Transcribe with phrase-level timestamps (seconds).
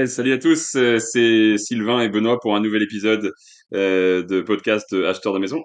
[0.00, 3.34] Ouais, salut à tous, euh, c'est Sylvain et Benoît pour un nouvel épisode
[3.74, 5.62] euh, de podcast Acheteur de maison.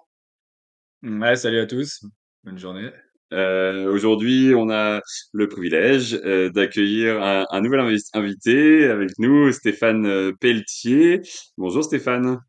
[1.03, 2.02] Ouais, salut à tous.
[2.43, 2.90] Bonne journée.
[3.31, 4.99] Euh, aujourd'hui, on a
[5.31, 11.21] le privilège euh, d'accueillir un, un nouvel invi- invité avec nous, Stéphane euh, Pelletier.
[11.57, 12.40] Bonjour Stéphane.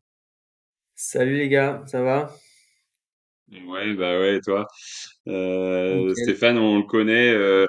[0.93, 2.35] Salut les gars, ça va?
[3.49, 4.67] Ouais, bah ouais, toi?
[5.29, 6.13] Euh.
[6.15, 7.65] Stéphane, on le connaît euh,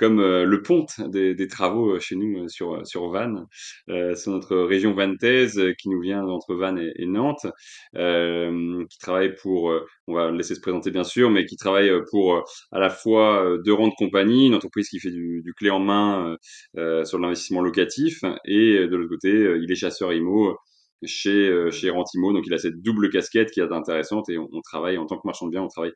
[0.00, 3.46] comme euh, le ponte des, des travaux euh, chez nous euh, sur sur Vannes.
[3.86, 7.46] C'est notre région vantaise qui nous vient entre Vannes et, Nantes,
[7.92, 9.72] qui travaille pour,
[10.06, 13.74] on va laisser se présenter bien sûr, mais qui travaille pour à la fois deux
[13.74, 16.36] rangs de compagnie, une entreprise qui fait du, du clé en main
[17.04, 20.56] sur l'investissement locatif, et de l'autre côté, il est chasseur IMO
[21.04, 24.48] chez euh, chez Rentimo, donc il a cette double casquette qui est intéressante et on,
[24.52, 25.92] on travaille en tant que marchand de biens, on travaille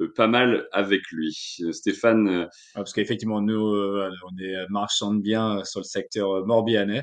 [0.00, 1.56] euh, pas mal avec lui.
[1.62, 6.46] Euh, Stéphane, euh, parce qu'effectivement, nous, euh, on est marchands de biens sur le secteur
[6.46, 7.02] morbihanais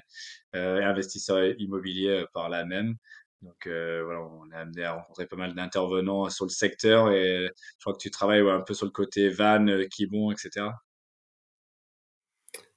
[0.55, 2.95] euh, et investisseurs immobiliers euh, par là même.
[3.41, 7.47] Donc euh, voilà, on est amené à rencontrer pas mal d'intervenants sur le secteur et
[7.47, 10.67] je crois que tu travailles ouais, un peu sur le côté van, Kibon, etc.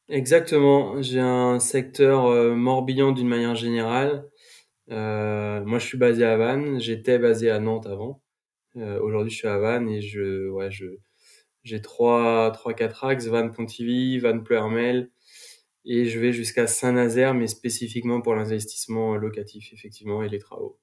[0.09, 4.25] Exactement, j'ai un secteur euh, Morbihan d'une manière générale.
[4.91, 8.23] Euh, moi je suis basé à Vannes, j'étais basé à Nantes avant.
[8.77, 10.87] Euh, aujourd'hui je suis à Vannes et je, ouais, je,
[11.63, 15.11] j'ai trois, trois, quatre axes, Vannes Pontivy, Vannes Pleuhermel
[15.85, 20.79] et je vais jusqu'à Saint-Nazaire, mais spécifiquement pour l'investissement locatif effectivement et les travaux.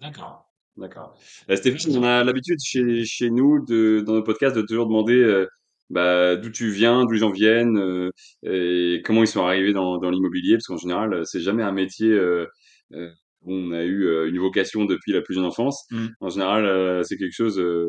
[0.00, 0.46] D'accord.
[0.76, 1.18] D'accord.
[1.50, 5.20] Euh, Stéphane, on a l'habitude chez, chez nous, de, dans nos podcasts, de toujours demander
[5.20, 5.46] euh,
[5.90, 8.10] bah, d'où tu viens, d'où les gens viennent, euh,
[8.42, 11.72] et comment ils sont arrivés dans, dans l'immobilier, parce qu'en général, euh, c'est jamais un
[11.72, 12.46] métier euh,
[12.94, 13.10] euh,
[13.42, 15.84] où on a eu euh, une vocation depuis la plus jeune enfance.
[15.90, 16.06] Hmm.
[16.20, 17.86] En général, euh, c'est quelque chose, euh,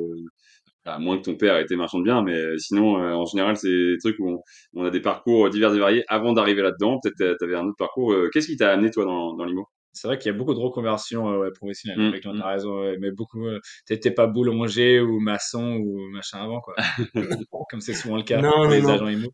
[0.86, 3.56] à moins que ton père ait été marchand de biens, mais sinon, euh, en général,
[3.56, 4.40] c'est des trucs où on,
[4.74, 7.00] on a des parcours divers et variés avant d'arriver là-dedans.
[7.04, 8.14] Peut-être tu avais un autre parcours.
[8.14, 9.68] Euh, Qu'est-ce qui t'a amené, toi, dans, dans l'immo?
[9.94, 12.00] C'est vrai qu'il y a beaucoup de reconversions euh, ouais, professionnelles.
[12.00, 12.38] Hum.
[12.40, 13.46] t'as raison, ouais, mais beaucoup.
[13.48, 16.76] Euh, T'étais pas boulanger ou maçon ou machin avant, quoi.
[17.70, 18.90] Comme c'est souvent le cas Non, pour les non.
[18.90, 19.34] agents immo.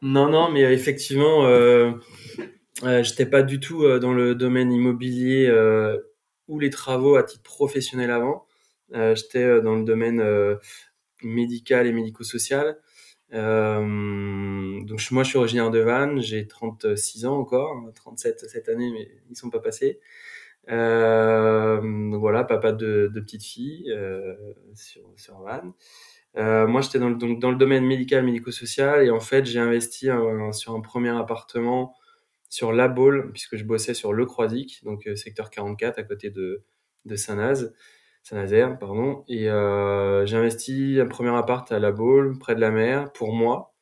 [0.00, 1.92] Non, non, mais effectivement, euh,
[2.84, 5.98] euh, j'étais pas du tout euh, dans le domaine immobilier euh,
[6.46, 8.46] ou les travaux à titre professionnel avant.
[8.94, 10.56] Euh, j'étais euh, dans le domaine euh,
[11.22, 12.78] médical et médico-social.
[13.34, 18.68] Euh, donc moi, je suis originaire de Vannes, j'ai 36 ans encore, hein, 37 cette
[18.68, 20.00] année, mais ils sont pas passés.
[20.70, 24.34] Euh, donc voilà, papa de, de petites filles euh,
[24.74, 25.72] sur, sur Vannes.
[26.36, 30.08] Moi, j'étais dans le, donc dans le domaine médical, médico-social, et en fait, j'ai investi
[30.52, 31.94] sur un premier appartement
[32.48, 36.62] sur La Baule, puisque je bossais sur Le Croisic, donc secteur 44 à côté de,
[37.06, 37.74] de Saint-Naz,
[38.28, 39.24] Saint-Nazaire, pardon.
[39.26, 43.32] Et euh, j'ai investi un premier appart à La Baule, près de la mer, pour
[43.32, 43.72] moi.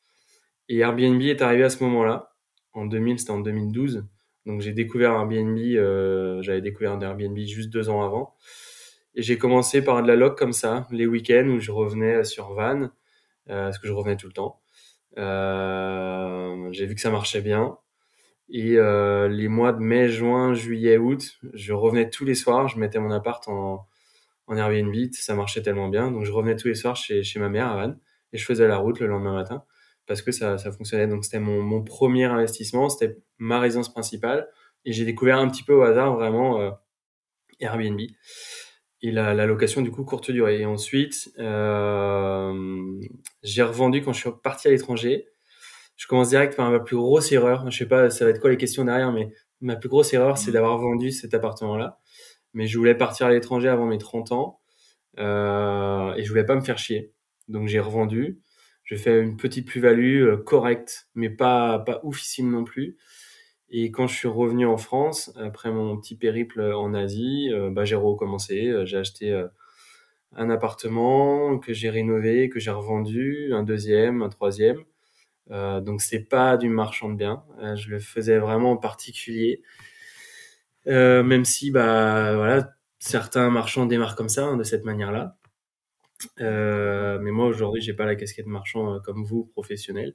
[0.68, 2.32] Et Airbnb est arrivé à ce moment-là,
[2.72, 4.06] en 2000, c'était en 2012.
[4.46, 8.36] Donc j'ai découvert Airbnb, euh, j'avais découvert Airbnb juste deux ans avant.
[9.16, 12.52] Et j'ai commencé par de la log comme ça, les week-ends où je revenais sur
[12.52, 12.88] Van, euh,
[13.46, 14.60] parce que je revenais tout le temps.
[15.18, 17.78] Euh, j'ai vu que ça marchait bien.
[18.48, 22.78] Et euh, les mois de mai, juin, juillet, août, je revenais tous les soirs, je
[22.78, 23.86] mettais mon appart en,
[24.46, 26.10] en Airbnb, ça marchait tellement bien.
[26.10, 27.98] Donc je revenais tous les soirs chez, chez ma mère à Vannes
[28.32, 29.64] et je faisais la route le lendemain matin
[30.06, 31.08] parce que ça, ça fonctionnait.
[31.08, 34.48] Donc c'était mon, mon premier investissement, c'était ma résidence principale
[34.84, 36.70] et j'ai découvert un petit peu au hasard vraiment euh,
[37.60, 38.00] Airbnb
[39.02, 40.60] et la, la location du coup courte durée.
[40.60, 42.52] Et ensuite, euh,
[43.42, 45.26] j'ai revendu quand je suis parti à l'étranger.
[45.96, 47.70] Je commence direct par ma plus grosse erreur.
[47.70, 50.38] Je sais pas, ça va être quoi les questions derrière, mais ma plus grosse erreur,
[50.38, 50.54] c'est Hmm.
[50.54, 51.98] d'avoir vendu cet appartement-là.
[52.56, 54.60] Mais je voulais partir à l'étranger avant mes 30 ans
[55.18, 57.12] euh, et je voulais pas me faire chier.
[57.48, 58.40] Donc j'ai revendu.
[58.84, 62.96] J'ai fait une petite plus-value euh, correcte, mais pas pas oufissime non plus.
[63.70, 67.84] Et quand je suis revenu en France, après mon petit périple en Asie, euh, bah,
[67.84, 68.72] j'ai recommencé.
[68.86, 69.46] J'ai acheté
[70.32, 74.84] un appartement que j'ai rénové, que j'ai revendu, un deuxième, un troisième.
[75.50, 77.44] Euh, donc c'est pas du marchand de biens.
[77.76, 79.62] Je le faisais vraiment en particulier.
[80.88, 85.36] Euh, même si bah voilà, certains marchands démarrent comme ça, hein, de cette manière-là.
[86.40, 90.14] Euh, mais moi aujourd'hui, j'ai pas la casquette marchand euh, comme vous, professionnel.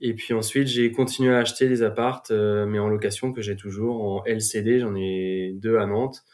[0.00, 4.02] Et puis ensuite, j'ai continué à acheter des appartes, mais en location que j'ai toujours
[4.04, 4.78] en LCD.
[4.78, 6.24] J'en ai deux à Nantes,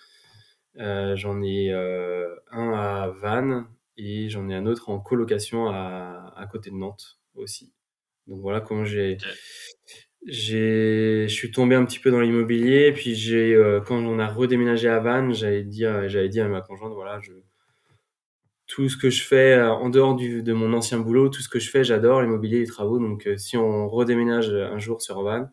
[0.77, 3.67] j'en ai un à Vannes
[3.97, 7.73] et j'en ai un autre en colocation à, à côté de Nantes aussi.
[8.27, 9.19] Donc voilà comment j'ai.
[10.27, 12.93] J'ai je suis tombé un petit peu dans l'immobilier.
[12.93, 16.61] Puis j'ai euh, quand on a redéménagé à Vannes, j'avais dit j'avais dit à ma
[16.63, 17.33] conjointe voilà je
[18.67, 21.71] tout ce que je fais en dehors de mon ancien boulot, tout ce que je
[21.71, 22.99] fais, j'adore l'immobilier, les travaux.
[22.99, 25.49] Donc, si on redéménage un jour sur Van,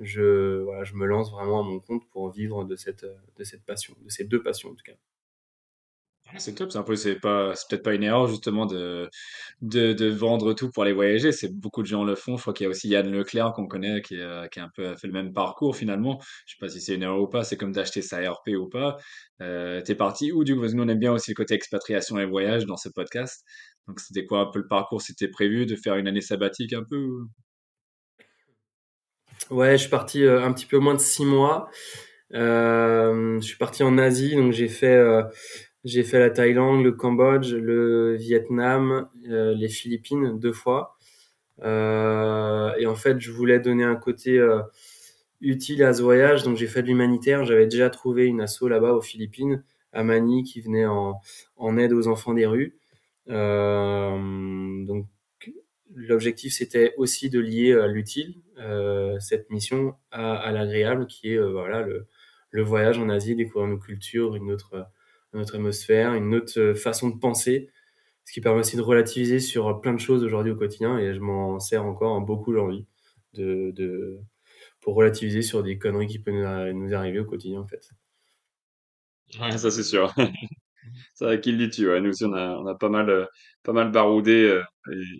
[0.00, 3.06] je, voilà, je me lance vraiment à mon compte pour vivre de cette,
[3.36, 4.96] de cette passion, de ces deux passions en tout cas.
[6.38, 9.08] C'est top, c'est un peu, c'est pas, c'est peut-être pas une erreur justement de,
[9.62, 11.32] de, de vendre tout pour aller voyager.
[11.32, 12.36] C'est beaucoup de gens le font.
[12.36, 14.70] Je crois qu'il y a aussi Yann Leclerc qu'on connaît qui, a, qui a un
[14.74, 16.20] peu fait le même parcours finalement.
[16.46, 17.44] Je sais pas si c'est une erreur ou pas.
[17.44, 18.98] C'est comme d'acheter sa RP ou pas.
[19.40, 20.60] Euh, t'es parti où du coup?
[20.60, 23.44] Parce que nous on aime bien aussi le côté expatriation et voyage dans ce podcast.
[23.86, 25.00] Donc c'était quoi un peu le parcours?
[25.02, 27.08] C'était prévu de faire une année sabbatique un peu?
[29.50, 31.68] Ouais, je suis parti euh, un petit peu moins de six mois.
[32.34, 35.22] Euh, je suis parti en Asie, donc j'ai fait euh,
[35.86, 40.96] j'ai fait la Thaïlande, le Cambodge, le Vietnam, euh, les Philippines deux fois.
[41.62, 44.62] Euh, et en fait, je voulais donner un côté euh,
[45.40, 47.44] utile à ce voyage, donc j'ai fait de l'humanitaire.
[47.44, 49.62] J'avais déjà trouvé une asso là-bas aux Philippines,
[49.92, 51.20] à Manille, qui venait en,
[51.56, 52.76] en aide aux enfants des rues.
[53.28, 55.06] donc
[55.94, 58.34] l'objectif, c'était aussi de lier l'utile,
[59.20, 62.08] cette mission, à, l'agréable, qui est voilà le,
[62.50, 64.88] le voyage en Asie, découvrir nos cultures, une autre
[65.36, 67.70] notre atmosphère, une autre euh, façon de penser,
[68.24, 71.20] ce qui permet aussi de relativiser sur plein de choses aujourd'hui au quotidien et je
[71.20, 72.86] m'en sers encore beaucoup aujourd'hui
[73.34, 74.18] de, de,
[74.80, 77.88] pour relativiser sur des conneries qui peuvent nous, arriver au quotidien en fait.
[79.40, 80.12] Ouais, ça c'est sûr.
[81.14, 83.26] ça, qui le dit-tu Nous aussi, on a, on a pas mal, euh,
[83.62, 84.62] pas mal baroudé, euh,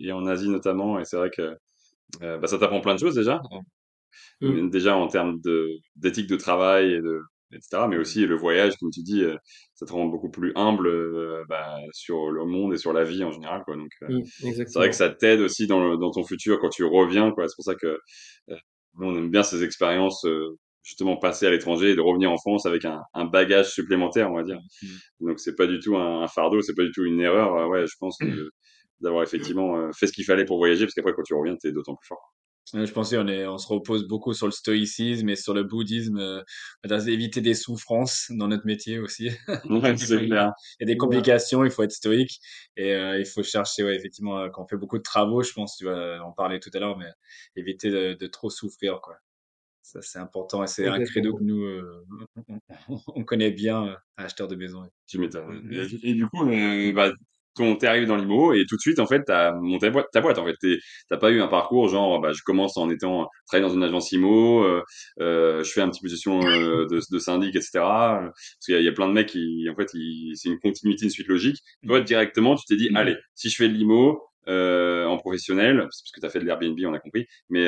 [0.01, 1.57] et, en Asie notamment, et c'est vrai que
[2.19, 3.41] bah, ça t'apprend plein de choses déjà.
[4.41, 4.69] Mmh.
[4.69, 5.39] Déjà en termes
[5.95, 7.21] d'éthique de travail et de,
[7.53, 7.83] etc.
[7.89, 9.35] Mais aussi le voyage, comme tu dis, euh,
[9.75, 13.23] ça te rend beaucoup plus humble euh, bah, sur le monde et sur la vie
[13.23, 13.63] en général.
[13.65, 13.75] Quoi.
[13.75, 16.83] Donc, euh, c'est vrai que ça t'aide aussi dans, le, dans ton futur quand tu
[16.83, 17.31] reviens.
[17.31, 17.47] Quoi.
[17.47, 17.99] C'est pour ça que
[18.99, 20.25] on aime bien ces expériences
[20.83, 24.35] justement passées à l'étranger et de revenir en France avec un, un bagage supplémentaire, on
[24.35, 24.59] va dire.
[24.81, 25.27] Mmh.
[25.27, 27.69] Donc c'est pas du tout un, un fardeau, c'est pas du tout une erreur.
[27.69, 28.49] ouais, je pense que
[29.01, 31.95] d'avoir effectivement fait ce qu'il fallait pour voyager, parce qu'après quand tu reviens, t'es d'autant
[31.95, 32.33] plus fort.
[32.73, 36.17] Je pensais on est, on se repose beaucoup sur le stoïcisme et sur le bouddhisme,
[36.17, 36.43] euh,
[37.05, 39.29] d'éviter des souffrances dans notre métier aussi.
[39.69, 40.51] Ouais, c'est clair.
[40.79, 42.39] Il y a des complications, il faut être stoïque
[42.75, 45.53] et euh, il faut chercher, ouais, effectivement, euh, quand on fait beaucoup de travaux, je
[45.53, 47.09] pense, tu vas en parler tout à l'heure, mais
[47.55, 49.17] éviter de, de, trop souffrir, quoi.
[49.87, 52.05] Ça, c'est important et c'est un credo que nous, euh,
[52.89, 54.83] on, connaît bien, euh, acheteurs de maisons.
[55.05, 55.65] Tu m'étonnes.
[55.71, 56.43] Et, et, du coup,
[56.93, 57.13] bah,
[57.57, 60.37] quand t'es arrivé dans l'IMO et tout de suite en fait t'as monté ta boîte,
[60.37, 60.55] en fait.
[61.09, 64.11] T'as pas eu un parcours genre bah je commence en étant travailler dans une agence
[64.11, 64.83] IMO euh,
[65.19, 68.81] euh, je fais un petit peu de gestion euh, de, de syndic etc parce qu'il
[68.81, 71.57] y, a plein de mecs qui en fait c'est une continuité une suite logique.
[71.85, 76.19] Toi directement tu t'es dit allez si je fais de l'IMO en professionnel parce que
[76.19, 77.65] tu as fait de l'Airbnb on a compris mais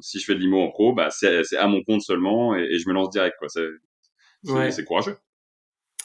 [0.00, 2.78] si je fais de l'IMO en pro bah c'est à mon compte seulement et, et
[2.78, 3.48] je me lance direct quoi.
[3.48, 3.68] C'est
[4.70, 5.16] c'est courageux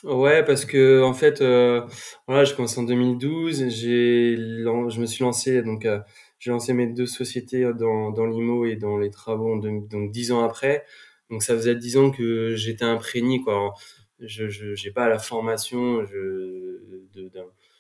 [0.04, 1.82] Ouais, parce que en fait, euh,
[2.28, 3.68] voilà, j'ai commencé en 2012.
[3.70, 6.00] J'ai, je me suis lancé donc, euh,
[6.40, 10.44] j'ai lancé mes deux sociétés dans dans l'IMO et dans les travaux donc dix ans
[10.44, 10.86] après.
[11.32, 13.74] Donc ça faisait dix ans que j'étais imprégné quoi.
[14.20, 16.80] Je je j'ai pas la formation, je
[17.14, 17.32] de,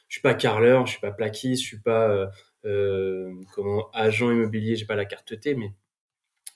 [0.07, 2.25] je suis pas carreleur, je suis pas plaquiste, je suis pas euh,
[2.65, 5.71] euh, comment agent immobilier, j'ai pas la carte T, mais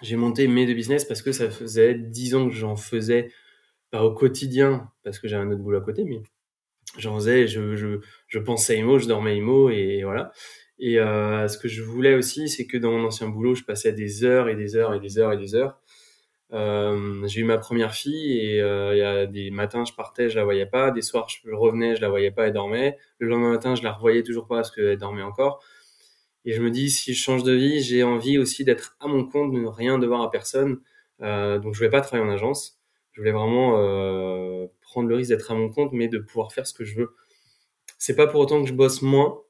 [0.01, 3.31] j'ai monté mes deux business parce que ça faisait dix ans que j'en faisais
[3.91, 6.21] pas au quotidien, parce que j'ai un autre boulot à côté, mais
[6.97, 10.31] j'en faisais, je, je, je pensais IMO, je dormais IMO, et voilà.
[10.79, 13.93] Et euh, ce que je voulais aussi, c'est que dans mon ancien boulot, je passais
[13.93, 15.79] des heures et des heures et des heures et des heures.
[16.53, 20.29] Euh, j'ai eu ma première fille et euh, il y a des matins je partais,
[20.29, 22.97] je la voyais pas, des soirs je revenais, je la voyais pas, elle dormait.
[23.19, 25.63] Le lendemain matin, je la revoyais toujours pas parce qu'elle dormait encore.
[26.45, 29.25] Et je me dis, si je change de vie, j'ai envie aussi d'être à mon
[29.25, 30.81] compte, de ne rien devoir à personne.
[31.21, 32.80] Euh, donc je vais pas travailler en agence
[33.11, 36.67] je voulais vraiment euh, prendre le risque d'être à mon compte, mais de pouvoir faire
[36.67, 37.15] ce que je veux.
[37.97, 39.41] C'est pas pour autant que je bosse moins.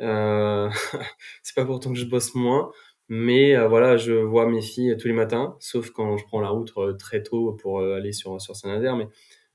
[0.00, 0.70] Euh,
[1.42, 2.72] c'est pas pour autant que je bosse moins,
[3.08, 6.48] mais euh, voilà, je vois mes filles tous les matins, sauf quand je prends la
[6.48, 9.08] route euh, très tôt pour aller sur sur Saint-Nazaire, mais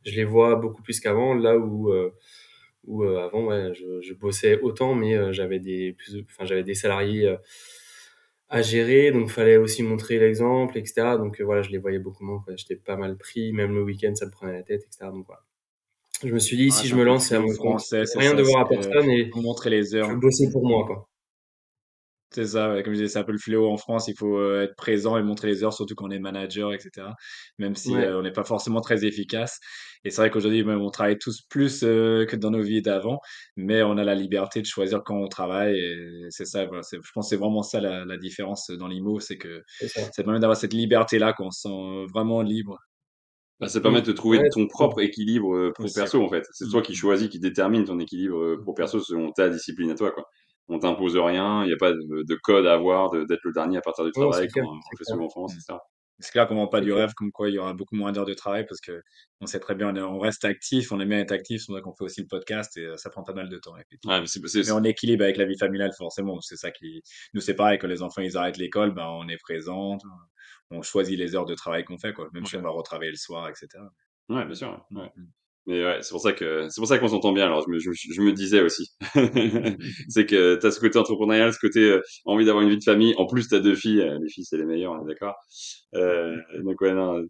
[0.05, 1.91] je les vois beaucoup plus qu'avant, là où
[2.85, 5.97] où avant ouais, je, je, bossais autant, mais j'avais des
[6.41, 7.35] j'avais des salariés
[8.55, 11.17] à gérer, donc fallait aussi montrer l'exemple, etc.
[11.17, 12.41] Donc euh, voilà, je les voyais beaucoup moins.
[12.55, 15.11] J'étais pas mal pris, même le week-end, ça me prenait la tête, etc.
[15.11, 15.43] Donc voilà.
[16.23, 18.61] Je me suis dit, si je me lance, c'est à mon français, rien de voir
[18.61, 20.09] à personne et montrer les heures.
[20.09, 21.09] Je bosser pour moi, quoi.
[22.35, 24.09] C'est ça, comme je disais, c'est un peu le fléau en France.
[24.09, 27.07] Il faut euh, être présent et montrer les heures, surtout quand on est manager, etc.
[27.59, 29.61] Même si euh, on n'est pas forcément très efficace.
[30.03, 33.21] Et c'est vrai qu'aujourd'hui, même on travaille tous plus euh, que dans nos vies d'avant,
[33.55, 35.79] mais on a la liberté de choisir quand on travaille.
[35.79, 39.21] Et c'est ça, voilà, je pense que c'est vraiment ça la, la différence dans l'IMO,
[39.21, 40.01] c'est que ça.
[40.11, 42.77] ça permet d'avoir cette liberté-là, qu'on se sent vraiment libre
[43.61, 46.43] Bah, ça permet de trouver ton propre équilibre pro perso en fait.
[46.51, 46.95] C'est toi qui mmh.
[46.95, 50.25] choisis, qui détermine ton équilibre euh, pro perso selon ta discipline à toi quoi.
[50.67, 53.81] On t'impose rien, il n'y a pas de, code à avoir, d'être le dernier à
[53.81, 55.77] partir du travail comme on fait souvent en France, etc.
[56.19, 58.25] C'est clair qu'on vend pas du rêve, comme quoi il y aura beaucoup moins d'heures
[58.25, 59.03] de travail parce que
[59.41, 61.93] on sait très bien, on, reste actif, on aime bien être actif, c'est vrai qu'on
[61.93, 63.73] fait aussi le podcast et euh, ça prend pas mal de temps.
[63.75, 67.01] Mais, mais, on équilibre avec la vie familiale forcément, c'est ça qui
[67.33, 69.97] nous pareil que les enfants ils arrêtent l'école, ben on est présent,
[70.71, 73.17] on choisit les heures de travail qu'on fait quoi, même si on va retravailler le
[73.17, 73.67] soir, etc.
[74.29, 74.85] Ouais, bien sûr.
[74.91, 75.11] Ouais.
[75.15, 75.25] Mmh.
[75.67, 77.45] Mais ouais, c'est pour ça que c'est pour ça qu'on s'entend bien.
[77.45, 78.91] Alors je me, je, je me disais aussi,
[80.09, 82.83] c'est que tu as ce côté entrepreneurial, ce côté euh, envie d'avoir une vie de
[82.83, 83.15] famille.
[83.17, 84.01] En plus, tu as deux filles.
[84.01, 85.35] Euh, les filles, c'est les meilleures, on est d'accord.
[85.95, 87.23] Euh, donc ouais, non,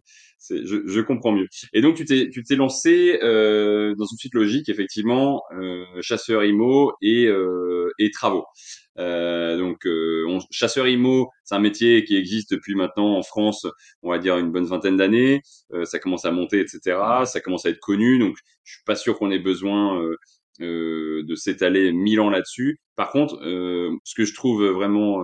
[0.48, 1.48] je, je, comprends mieux.
[1.72, 6.44] Et donc tu t'es tu t'es lancé euh, dans une suite logique, effectivement, euh, chasseur
[6.44, 8.44] IMO et euh, et travaux.
[8.98, 13.66] Euh, donc, euh, chasseur IMO, c'est un métier qui existe depuis maintenant en France,
[14.02, 15.42] on va dire une bonne vingtaine d'années.
[15.72, 16.98] Euh, ça commence à monter, etc.
[17.26, 18.18] Ça commence à être connu.
[18.18, 20.02] Donc, je suis pas sûr qu'on ait besoin
[20.60, 22.78] euh, de s'étaler mille ans là-dessus.
[22.96, 25.22] Par contre, ce que je trouve vraiment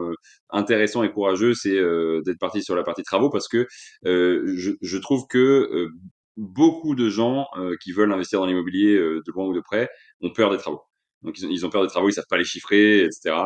[0.51, 1.81] intéressant et courageux, c'est
[2.25, 3.67] d'être parti sur la partie travaux parce que
[4.05, 5.89] je, je, trouve que
[6.37, 7.47] beaucoup de gens
[7.83, 9.89] qui veulent investir dans l'immobilier de loin ou de près
[10.21, 10.83] ont peur des travaux.
[11.23, 13.37] Donc ils ont, peur des travaux, ils savent pas les chiffrer, etc.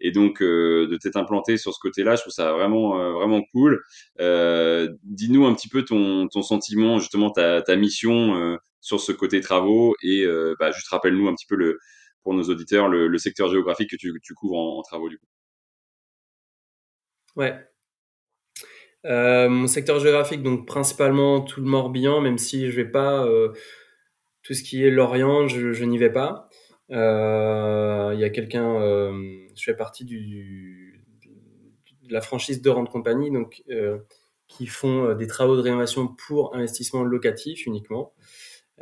[0.00, 3.40] Et donc euh, de t'être implanté sur ce côté-là, je trouve ça vraiment euh, vraiment
[3.52, 3.82] cool.
[4.20, 9.12] Euh, Dis-nous un petit peu ton, ton sentiment, justement ta, ta mission euh, sur ce
[9.12, 11.78] côté travaux et euh, bah, juste rappelle-nous un petit peu le
[12.22, 15.26] pour nos auditeurs le, secteur géographique que tu, couvres en, travaux du coup.
[17.34, 17.54] Ouais.
[19.04, 23.26] mon secteur géographique, donc principalement tout le Morbihan, même si je vais pas
[24.42, 26.48] tout ce qui est Lorient, je, n'y vais pas.
[26.90, 31.04] Euh, il y a quelqu'un, euh, je fais partie du,
[32.02, 33.98] de la franchise de Rente Compagnie, donc euh,
[34.48, 38.12] qui font des travaux de rénovation pour investissement locatif uniquement.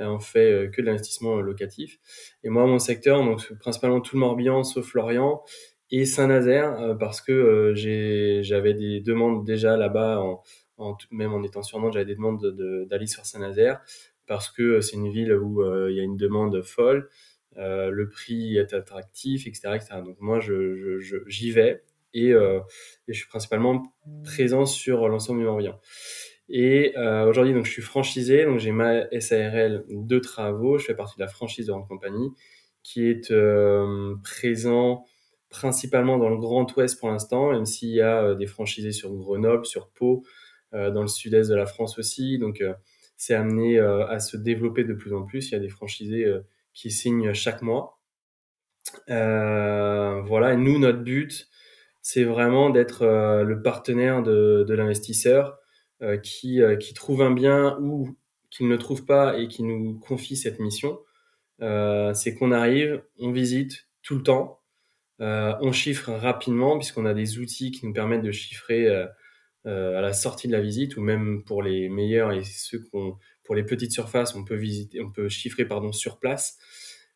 [0.08, 1.98] On fait que de l'investissement locatif.
[2.44, 5.42] Et moi, mon secteur, donc principalement tout le Morbihan, sauf Lorient,
[5.90, 10.22] et Saint-Nazaire, parce que j'avais des demandes déjà là-bas,
[11.10, 12.40] même en étant sur Nantes, j'avais des demandes
[12.88, 13.80] d'aller sur Saint-Nazaire,
[14.26, 17.08] parce que c'est une ville où il y a une demande folle.
[17.56, 19.78] Euh, le prix est attractif, etc.
[20.04, 21.82] Donc moi, j'y vais
[22.16, 22.60] euh,
[23.06, 23.82] et, je suis principalement
[24.24, 25.78] présent sur l'ensemble du Morbihan.
[26.50, 30.94] Et euh, aujourd'hui, donc je suis franchisé, donc j'ai ma SARL de travaux, je fais
[30.94, 32.30] partie de la franchise de Rente Compagnie,
[32.82, 35.04] qui est euh, présent
[35.48, 39.12] principalement dans le Grand Ouest pour l'instant, même s'il y a euh, des franchisés sur
[39.14, 40.24] Grenoble, sur Pau,
[40.74, 42.38] euh, dans le sud-est de la France aussi.
[42.38, 42.62] Donc
[43.16, 45.50] c'est amené à se développer de plus en plus.
[45.50, 46.26] Il y a des franchisés
[46.72, 48.00] qui signent chaque mois.
[49.08, 51.48] Voilà, et nous, notre but,
[52.00, 53.04] c'est vraiment d'être
[53.44, 55.59] le partenaire de, l'investisseur
[56.22, 58.16] qui, euh, qui trouve un bien ou
[58.50, 60.98] qu'il ne trouve pas et qui nous confie cette mission.
[61.62, 64.60] Euh, c'est qu'on arrive, on visite tout le temps,
[65.18, 68.88] on chiffre rapidement puisqu'on a des outils qui nous permettent de chiffrer
[69.66, 73.18] à la sortie de la visite ou même pour les meilleurs et ceux qu'on
[73.50, 76.56] pour les petites surfaces, on peut visiter, on peut chiffrer pardon sur place,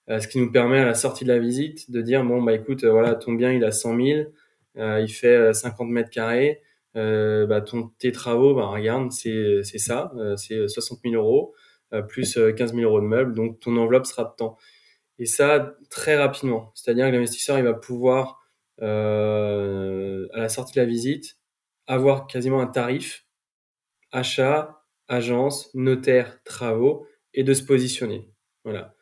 [0.08, 2.54] euh, ce qui nous permet à la sortie de la visite de dire bon bah
[2.54, 4.20] écoute euh, voilà ton bien il a 100 000,
[4.78, 6.60] euh, il fait 50 mètres carrés,
[6.94, 11.54] bah ton tes travaux bah regarde c'est ça, c'est 60 000 euros
[12.08, 14.56] plus 15 000 euros de meubles donc ton enveloppe sera de temps.
[15.18, 18.40] Et ça très rapidement, c'est-à-dire que l'investisseur il va pouvoir
[18.80, 18.86] à
[20.38, 21.38] la sortie de la visite
[21.86, 23.26] avoir quasiment un tarif
[24.12, 28.30] achat agence, notaire, travaux et de se positionner.
[28.64, 28.94] Voilà.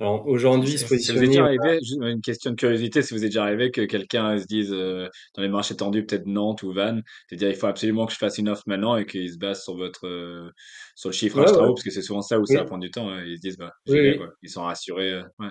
[0.00, 1.26] Alors aujourd'hui, se positionner.
[1.26, 4.72] déjà arrivé, une question de curiosité, si vous êtes déjà arrivé que quelqu'un se dise
[4.72, 7.02] euh, dans les marchés tendus, peut-être Nantes ou Vannes,
[7.32, 9.64] de dire il faut absolument que je fasse une offre maintenant et qu'ils se basent
[9.64, 10.50] sur votre euh,
[10.94, 13.08] sur le chiffre travaux, parce que c'est souvent ça où ça prend du temps.
[13.08, 15.14] Hein, ils se disent bah, ils sont rassurés.
[15.14, 15.48] Euh, ouais.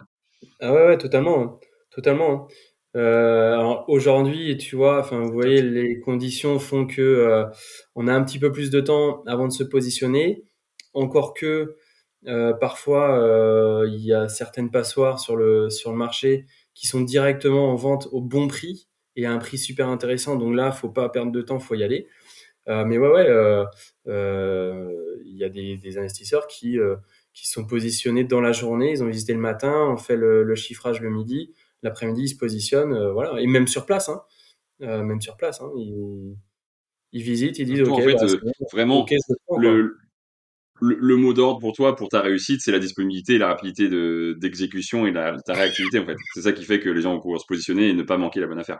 [0.62, 1.58] Ah ouais, ouais, totalement, hein.
[1.92, 2.32] totalement.
[2.32, 2.48] Hein.
[2.96, 7.44] Euh, aujourd'hui, tu vois, enfin, vous voyez, les conditions font que
[7.96, 10.46] on a un petit peu plus de temps avant de se positionner.
[10.94, 11.76] Encore que
[12.28, 17.02] euh, parfois, euh, il y a certaines passoires sur le sur le marché qui sont
[17.02, 20.36] directement en vente au bon prix et à un prix super intéressant.
[20.36, 22.08] Donc là, faut pas perdre de temps, faut y aller.
[22.68, 23.66] mais ouais, ouais,
[25.26, 26.78] il y a des, des investisseurs qui
[27.34, 28.92] qui sont positionnés dans la journée.
[28.92, 31.54] Ils ont visité le matin, on fait le, le chiffrage le midi
[31.84, 34.22] l'après-midi, il se positionne, euh, voilà, et même sur place, hein,
[34.82, 36.36] euh, même sur place, hein, ils,
[37.24, 39.06] visitent, ils disent, ok, en fait, bah, euh, vraiment,
[39.58, 39.98] le,
[40.82, 45.06] le, mot d'ordre pour toi, pour ta réussite, c'est la disponibilité la rapidité de, d'exécution
[45.06, 46.16] et la, ta réactivité, en fait.
[46.34, 48.40] C'est ça qui fait que les gens vont pouvoir se positionner et ne pas manquer
[48.40, 48.80] la bonne affaire.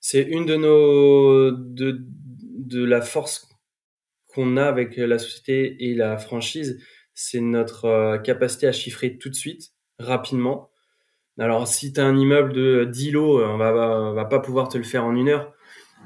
[0.00, 2.04] C'est une de nos, de,
[2.58, 3.48] de la force
[4.28, 6.78] qu'on a avec la société et la franchise,
[7.14, 10.70] c'est notre capacité à chiffrer tout de suite, rapidement.
[11.38, 14.68] Alors, si tu as un immeuble de 10 lots, on va, va, va, pas pouvoir
[14.68, 15.52] te le faire en une heure,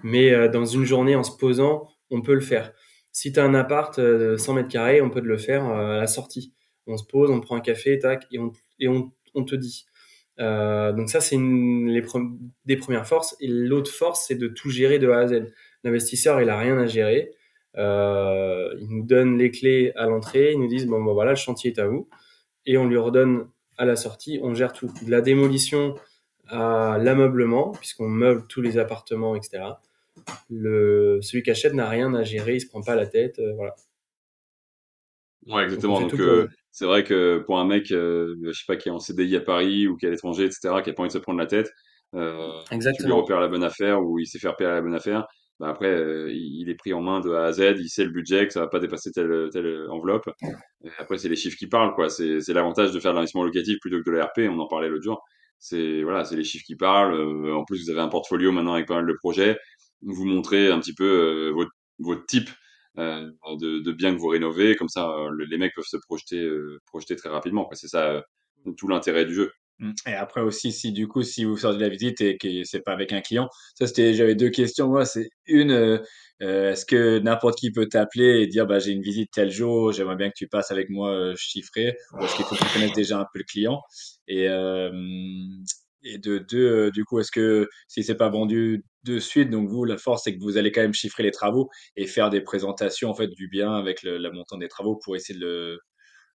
[0.03, 2.73] mais dans une journée, en se posant, on peut le faire.
[3.13, 6.07] Si tu as un appart de 100 mètres carrés, on peut le faire à la
[6.07, 6.55] sortie.
[6.87, 9.87] On se pose, on prend un café, tac, et on, te dit.
[10.39, 12.03] Euh, donc ça, c'est les
[12.65, 13.37] des premières forces.
[13.41, 15.53] Et l'autre force, c'est de tout gérer de A à Z.
[15.85, 17.33] L'investisseur, il a rien à gérer.
[17.77, 20.53] Euh, il nous donne les clés à l'entrée.
[20.53, 22.09] Ils nous disent bon, bon voilà, le chantier est à vous,
[22.67, 23.49] et on lui redonne
[23.79, 24.41] à la sortie.
[24.43, 25.95] On gère tout, de la démolition
[26.49, 29.63] à l'ameublement, puisqu'on meuble tous les appartements, etc.
[30.51, 33.53] Le, celui qui achète n'a rien à gérer, il se prend pas la tête, euh,
[33.55, 33.75] voilà.
[35.47, 36.01] Ouais, exactement.
[36.01, 38.99] Donc, euh, c'est vrai que pour un mec, euh, je sais pas, qui est en
[38.99, 41.19] CDI à Paris ou qui est à l'étranger, etc., qui a pas envie de se
[41.19, 41.73] prendre la tête,
[42.13, 45.27] tu lui repères la bonne affaire ou il sait faire payer la bonne affaire,
[45.61, 48.47] bah après, il est pris en main de A à Z, il sait le budget,
[48.47, 50.31] que ça va pas dépasser telle, telle enveloppe.
[50.85, 52.09] Et après, c'est les chiffres qui parlent, quoi.
[52.09, 55.05] C'est, l'avantage de faire de l'investissement locatif plutôt que de l'ERP, on en parlait l'autre
[55.05, 55.23] jour.
[55.59, 57.15] C'est, voilà, c'est les chiffres qui parlent.
[57.15, 59.59] Euh, en plus, vous avez un portfolio maintenant avec pas mal de projets.
[60.03, 62.49] Vous montrez un petit peu votre, votre type
[62.99, 63.31] euh,
[63.61, 64.75] de, de biens que vous rénovez.
[64.77, 67.69] Comme ça, euh, les mecs peuvent se projeter, euh, projeter très rapidement.
[67.73, 68.25] C'est ça
[68.77, 69.53] tout l'intérêt du jeu.
[69.79, 69.93] Mmh.
[70.07, 72.81] Et après aussi, si du coup, si vous sortez de la visite et que c'est
[72.81, 74.89] pas avec un client, ça c'était, j'avais deux questions.
[74.89, 76.03] Moi, c'est une,
[76.41, 80.17] est-ce que n'importe qui peut t'appeler et dire, bah j'ai une visite tel jour, j'aimerais
[80.17, 83.21] bien que tu passes avec moi chiffré, ou est-ce qu'il faut que tu connaisses déjà
[83.21, 83.81] un peu le client?
[84.29, 84.49] Et
[86.03, 89.85] et de deux, du coup, est-ce que si c'est pas vendu de suite, donc vous,
[89.85, 93.09] la force, c'est que vous allez quand même chiffrer les travaux et faire des présentations
[93.11, 95.81] en fait du bien avec le, la montant des travaux pour essayer de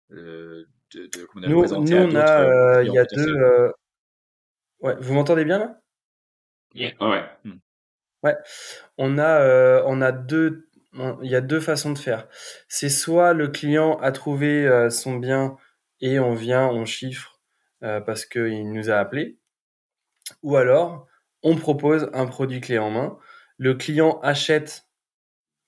[0.10, 3.36] le, de, de comment nous, présenter nous, on a, euh, il y a deux.
[3.36, 3.72] Euh...
[4.80, 5.82] Ouais, vous m'entendez bien là?
[6.74, 6.92] Yeah.
[7.00, 7.24] Ouais.
[7.44, 7.58] Hmm.
[8.24, 8.36] Ouais,
[8.98, 12.28] on a, euh, on a deux, il y a deux façons de faire.
[12.68, 15.56] C'est soit le client a trouvé euh, son bien
[16.02, 17.40] et on vient, on chiffre
[17.80, 19.40] parce qu'il nous a appelé,
[20.44, 21.08] ou alors,
[21.44, 23.18] on propose un produit clé en main.
[23.58, 24.88] Le client achète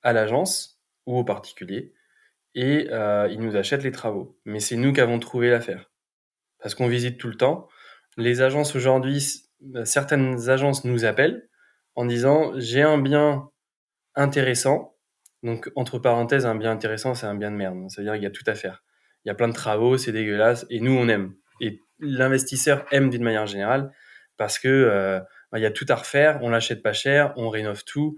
[0.01, 1.93] à l'agence ou au particulier
[2.55, 4.37] et euh, il nous achète les travaux.
[4.45, 5.91] Mais c'est nous qui avons trouvé l'affaire.
[6.59, 7.67] Parce qu'on visite tout le temps.
[8.17, 9.23] Les agences aujourd'hui,
[9.83, 11.49] certaines agences nous appellent
[11.95, 13.49] en disant j'ai un bien
[14.15, 14.95] intéressant.
[15.41, 17.89] Donc, entre parenthèses, un bien intéressant, c'est un bien de merde.
[17.89, 18.83] Ça veut dire qu'il y a tout à faire.
[19.25, 20.65] Il y a plein de travaux, c'est dégueulasse.
[20.69, 21.33] Et nous, on aime.
[21.59, 23.91] Et l'investisseur aime d'une manière générale
[24.37, 25.19] parce que euh,
[25.51, 28.17] bah, il y a tout à refaire, on l'achète pas cher, on rénove tout,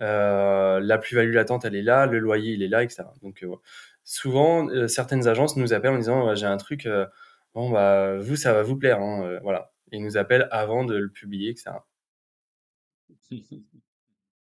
[0.00, 3.04] euh, la plus-value latente elle est là, le loyer il est là, etc.
[3.22, 3.54] Donc euh,
[4.04, 6.88] souvent certaines agences nous appellent en disant j'ai un truc,
[7.54, 9.72] bon bah vous ça va vous plaire, hein, voilà.
[9.92, 11.72] ils nous appellent avant de le publier, etc.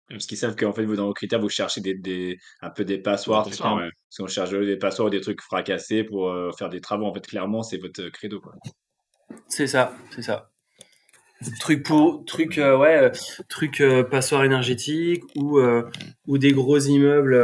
[0.09, 2.83] Parce qu'ils savent qu'en fait, vous, dans vos critères, vous cherchez des, des un peu
[2.83, 3.45] des passoires.
[3.45, 3.59] Parce
[4.17, 7.05] qu'on cherche des passoires ou des trucs fracassés pour faire des travaux.
[7.05, 8.41] En fait, clairement, c'est votre credo.
[9.47, 10.50] C'est ça, c'est ça
[11.59, 13.09] truc pour truc euh, ouais euh,
[13.49, 15.59] truc euh, passoire énergétique ou
[16.27, 17.35] ou des gros immeubles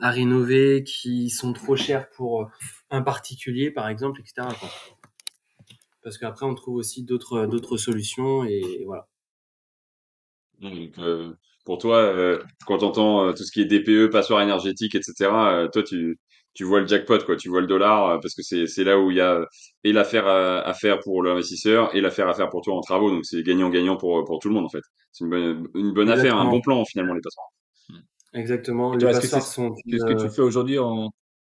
[0.00, 2.50] à rénover qui sont trop chers pour
[2.90, 4.48] un particulier par exemple etc
[6.02, 9.06] parce qu'après on trouve aussi d'autres d'autres solutions et voilà.
[10.60, 10.98] Donc
[11.64, 15.12] pour toi quand tu entends tout ce qui est DPE passoire énergétique etc
[15.72, 16.18] toi tu
[16.58, 17.36] tu vois le jackpot, quoi.
[17.36, 19.46] Tu vois le dollar euh, parce que c'est c'est là où il y a
[19.84, 23.10] et l'affaire à, faire pour l'investisseur et l'affaire à faire pour toi en travaux.
[23.12, 24.82] Donc c'est gagnant-gagnant pour pour tout le monde en fait.
[25.12, 27.46] C'est une bonne une bonne affaire, un bon plan finalement les passoires.
[27.90, 28.38] Hmm.
[28.40, 28.96] Exactement.
[28.96, 29.72] Les passoires sont.
[29.88, 31.10] Qu'est-ce que tu fais aujourd'hui en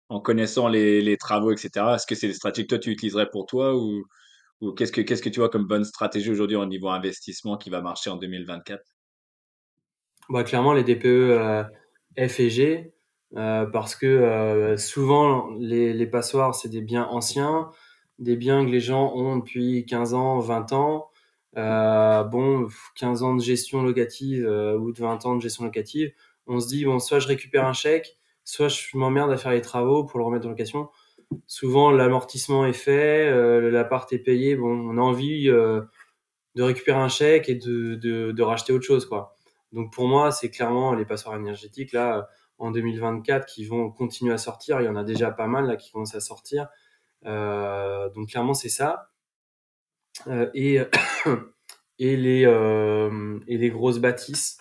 [0.09, 1.71] en connaissant les, les travaux, etc.
[1.95, 4.03] Est-ce que c'est des stratégies que toi tu utiliserais pour toi ou
[4.61, 7.71] ou qu'est-ce que qu'est-ce que tu vois comme bonne stratégie aujourd'hui au niveau investissement qui
[7.71, 8.83] va marcher en 2024
[10.31, 11.63] bah, clairement les DPE euh,
[12.19, 12.96] F et G
[13.37, 17.71] euh, parce que euh, souvent les, les passoires c'est des biens anciens,
[18.19, 21.11] des biens que les gens ont depuis 15 ans, 20 ans.
[21.59, 24.45] Euh, bon, 15 ans de gestion locative
[24.79, 26.13] ou de 20 ans de gestion locative,
[26.47, 29.63] on se dit bon, soit je récupère un chèque, soit je m'emmerde à faire les
[29.63, 30.89] travaux pour le remettre en location.
[31.47, 33.31] Souvent l'amortissement est fait,
[33.71, 38.73] l'appart est payé, bon, on a envie de récupérer un chèque et de, de, racheter
[38.73, 39.37] autre chose quoi.
[39.73, 44.39] Donc pour moi, c'est clairement les passoires énergétiques là en 2024 qui vont continuer à
[44.39, 44.81] sortir.
[44.81, 46.69] Il y en a déjà pas mal là qui commencent à sortir.
[47.25, 49.11] Euh, donc clairement c'est ça.
[50.27, 50.79] Euh, et
[51.99, 54.59] et les euh, et les grosses bâtisses.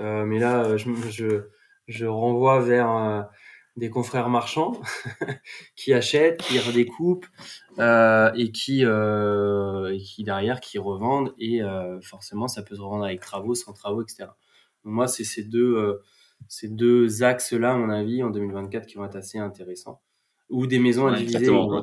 [0.00, 1.42] Mais là je, je,
[1.86, 3.28] je renvoie vers
[3.76, 4.80] des confrères marchands
[5.76, 7.26] qui achètent, qui redécoupent
[7.78, 11.60] et qui et qui derrière qui revendent et
[12.02, 14.30] forcément ça peut se revendre avec travaux, sans travaux, etc.
[14.82, 16.00] Moi c'est ces deux
[16.48, 20.00] ces deux axes-là, à mon avis, en 2024, qui vont être assez intéressants.
[20.48, 21.42] Ou des maisons individuelles.
[21.42, 21.82] Exactement.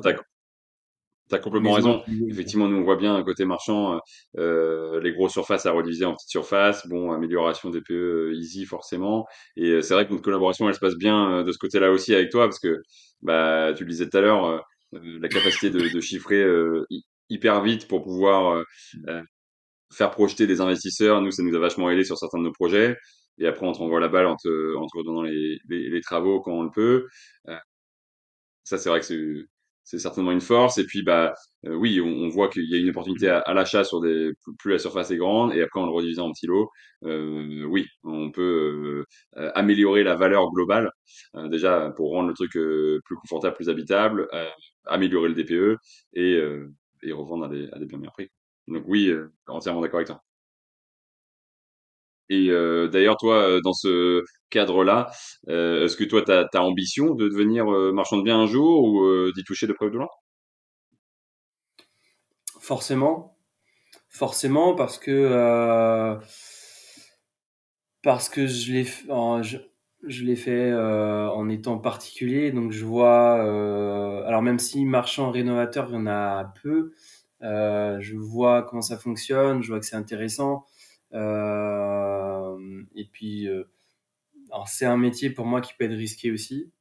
[1.30, 2.02] Tu as complètement raison.
[2.28, 3.98] Effectivement, nous, on voit bien côté marchand,
[4.36, 6.86] euh, les grosses surfaces à rediviser en petites surfaces.
[6.86, 9.26] Bon, amélioration des PE easy, forcément.
[9.56, 12.30] Et c'est vrai que notre collaboration, elle se passe bien de ce côté-là aussi avec
[12.30, 12.82] toi, parce que,
[13.22, 16.44] bah, tu le disais tout à l'heure, la capacité de, de chiffrer
[17.30, 18.62] hyper vite pour pouvoir
[19.94, 21.20] faire projeter des investisseurs.
[21.20, 22.96] Nous, ça nous a vachement aidé sur certains de nos projets.
[23.38, 26.00] Et après, on te renvoie la balle en te, en te redonnant les, les, les,
[26.00, 27.06] travaux quand on le peut.
[28.64, 29.44] ça, c'est vrai que c'est
[29.86, 30.78] c'est certainement une force.
[30.78, 31.34] Et puis, bah,
[31.66, 34.30] euh, oui, on, on voit qu'il y a une opportunité à, à l'achat sur des
[34.58, 36.70] plus la surface est grande, et après en le redivisant en petits lots,
[37.04, 39.04] euh, oui, on peut
[39.36, 40.90] euh, améliorer la valeur globale.
[41.34, 44.26] Euh, déjà pour rendre le truc plus confortable, plus habitable,
[44.86, 45.76] améliorer le DPE
[46.14, 46.40] et,
[47.02, 48.30] et revendre à des, à des bien meilleurs prix.
[48.68, 49.12] Donc oui,
[49.48, 50.22] entièrement d'accord avec toi.
[52.30, 55.10] Et euh, d'ailleurs, toi, dans ce cadre-là,
[55.48, 59.32] euh, est-ce que toi, tu as, ambition de devenir marchand de biens un jour ou
[59.32, 60.08] d'y toucher de près ou de loin?
[62.60, 63.36] Forcément.
[64.08, 66.18] Forcément, parce que,
[68.02, 69.58] parce que je l'ai je,
[70.06, 72.52] je fait en étant particulier.
[72.52, 73.34] Donc, je vois,
[74.26, 76.92] alors même si marchand rénovateur, il y en a peu,
[77.42, 80.64] je vois comment ça fonctionne, je vois que c'est intéressant.
[81.14, 83.64] Euh, et puis, euh,
[84.66, 86.72] c'est un métier pour moi qui peut être risqué aussi.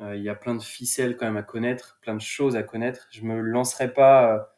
[0.00, 2.62] Euh, il y a plein de ficelles quand même à connaître, plein de choses à
[2.62, 3.08] connaître.
[3.12, 4.52] Je me lancerai pas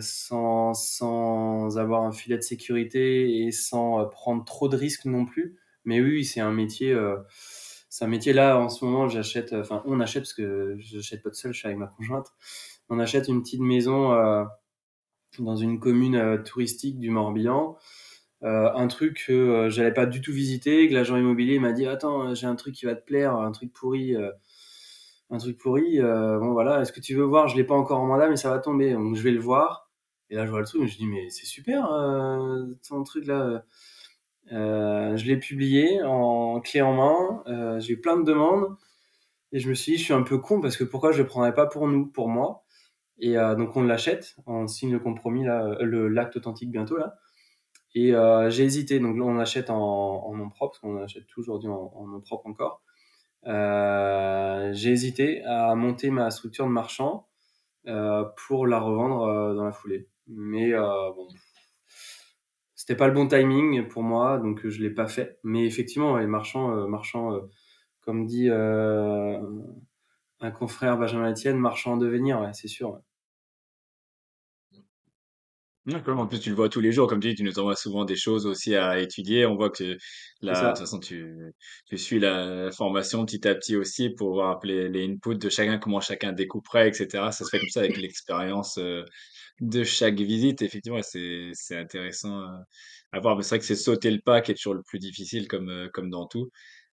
[0.00, 5.58] sans, sans avoir un filet de sécurité et sans prendre trop de risques non plus.
[5.84, 6.96] Mais oui, c'est un métier.
[7.90, 9.08] c'est un métier là en ce moment.
[9.08, 11.52] J'achète, enfin, on achète parce que je n'achète pas de seul.
[11.52, 12.28] Je suis avec ma conjointe.
[12.88, 14.12] On achète une petite maison
[15.38, 17.76] dans une commune euh, touristique du Morbihan.
[18.44, 21.86] Euh, un truc que euh, j'allais pas du tout visiter, que l'agent immobilier m'a dit
[21.86, 24.14] attends j'ai un truc qui va te plaire, un truc pourri,
[25.30, 25.98] un truc pourri.
[26.00, 27.48] bon voilà, est-ce que tu veux voir?
[27.48, 29.90] Je l'ai pas encore en mandat, mais ça va tomber, donc je vais le voir.
[30.30, 31.88] Et là je vois le truc, je dis mais c'est super
[32.88, 33.64] ton truc là.
[34.50, 38.76] je l'ai publié en clé en main, j'ai eu plein de demandes
[39.52, 41.26] et je me suis dit je suis un peu con parce que pourquoi je le
[41.26, 42.64] prendrais pas pour nous, pour moi?
[43.18, 47.16] Et euh, donc on l'achète, on signe le compromis là, le l'acte authentique bientôt là.
[47.94, 51.26] Et euh, j'ai hésité, donc là on achète en, en nom propre, parce qu'on achète
[51.26, 52.82] tout aujourd'hui en, en, nom propre encore.
[53.46, 57.28] Euh, j'ai hésité à monter ma structure de marchand
[57.86, 60.08] euh, pour la revendre euh, dans la foulée.
[60.26, 60.82] Mais euh,
[61.16, 61.26] bon,
[62.74, 65.38] c'était pas le bon timing pour moi, donc je l'ai pas fait.
[65.42, 67.40] Mais effectivement, les marchands, marchands
[68.02, 69.40] comme dit un
[70.52, 72.94] confrère Benjamin Etienne, marchand en devenir, ouais, c'est sûr.
[72.94, 73.00] Ouais.
[75.88, 76.18] D'accord.
[76.18, 77.08] En plus, tu le vois tous les jours.
[77.08, 79.46] Comme tu dis, tu nous envoies souvent des choses aussi à étudier.
[79.46, 79.96] On voit que
[80.42, 81.54] là, de toute façon, tu,
[81.86, 85.78] tu suis la formation petit à petit aussi pour voir les, les inputs de chacun,
[85.78, 87.30] comment chacun découperait, etc.
[87.30, 89.02] Ça se fait comme ça avec l'expérience euh,
[89.60, 90.60] de chaque visite.
[90.60, 92.58] Effectivement, c'est, c'est intéressant euh,
[93.12, 93.36] à voir.
[93.36, 95.70] Mais c'est vrai que c'est sauter le pas qui est toujours le plus difficile comme,
[95.70, 96.50] euh, comme dans tout.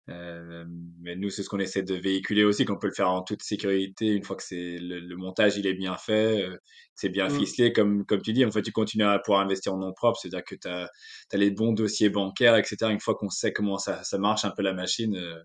[0.09, 0.65] Euh,
[0.99, 3.43] mais nous, c'est ce qu'on essaie de véhiculer aussi, qu'on peut le faire en toute
[3.43, 6.57] sécurité une fois que c'est le, montage il est bien fait, euh,
[6.95, 7.39] c'est bien mmh.
[7.39, 8.43] ficelé, comme, comme tu dis.
[8.43, 10.89] En fait, tu continues à pouvoir investir en nom propre, c'est-à-dire que tu as,
[11.33, 12.77] les bons dossiers bancaires, etc.
[12.89, 15.39] Une fois qu'on sait comment ça, ça marche un peu la machine, euh,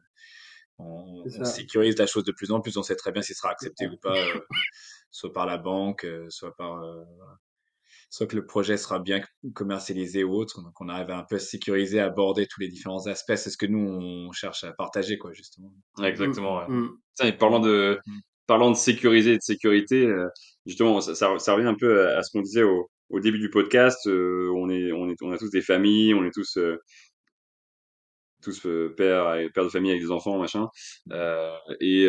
[0.78, 2.76] on, on, sécurise la chose de plus en plus.
[2.76, 4.40] On sait très bien si ce sera accepté ou pas, euh,
[5.10, 6.82] soit par la banque, soit par
[8.10, 9.20] soit que le projet sera bien
[9.54, 10.62] commercialisé ou autre.
[10.62, 13.36] Donc, on arrive à un peu sécuriser, aborder tous les différents aspects.
[13.36, 15.72] C'est ce que nous, on cherche à partager, quoi, justement.
[16.02, 16.58] exactement.
[16.58, 16.68] Ouais.
[16.68, 16.90] Mmh.
[17.14, 18.12] Tiens, parlant de, mmh.
[18.46, 20.28] parlant de sécuriser et de sécurité, euh,
[20.66, 23.50] justement, ça, ça, ça, revient un peu à, ce qu'on disait au, au, début du
[23.50, 24.06] podcast.
[24.06, 26.78] Euh, on est, on est, on a tous des familles, on est tous, euh,
[28.42, 30.68] tous euh, pères, pères de famille avec des enfants, machin.
[31.12, 32.08] Euh, et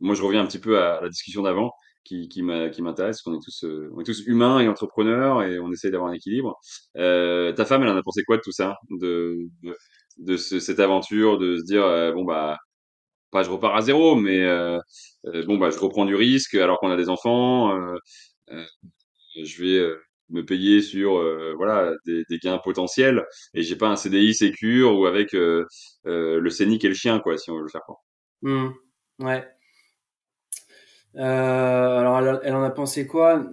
[0.00, 1.72] moi, je reviens un petit peu à la discussion d'avant
[2.10, 2.42] qui, qui
[2.82, 6.10] m'intéresse, qu'on est tous, euh, on est tous humains et entrepreneurs et on essaie d'avoir
[6.10, 6.58] un équilibre.
[6.96, 9.76] Euh, ta femme, elle en a pensé quoi de tout ça, de, de,
[10.18, 12.58] de ce, cette aventure, de se dire euh, bon bah
[13.30, 14.44] pas je repars à zéro, mais
[15.46, 17.72] bon bah je reprends du risque alors qu'on a des enfants.
[18.48, 19.94] je vais
[20.30, 21.12] me payer sur
[21.56, 26.84] voilà des, des, gains potentiels et j'ai pas un CDI sécure ou avec le scénic
[26.84, 27.98] et le chien quoi si on veut le faire quoi.
[28.42, 28.70] Mmh.
[29.20, 29.46] Ouais.
[31.16, 33.44] Euh, alors, elle, en a pensé quoi?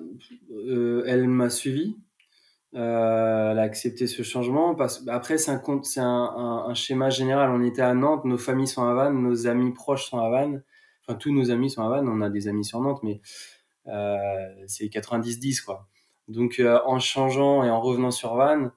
[0.52, 1.98] Euh, Elle m'a suivi.
[2.76, 4.76] Euh, elle a accepté ce changement.
[4.76, 7.52] Parce, après, c'est un, schéma général.
[7.52, 10.64] On était à Nantes, nos familles sont à Vannes, nos amis proches sont à Vannes.
[11.04, 12.08] Enfin, tous nos amis sont à Vannes.
[12.10, 13.22] On a des amis sur Nantes, mais
[14.68, 15.88] c'est 90-10, quoi.
[16.28, 18.72] Donc, en changeant et en revenant sur Vannes,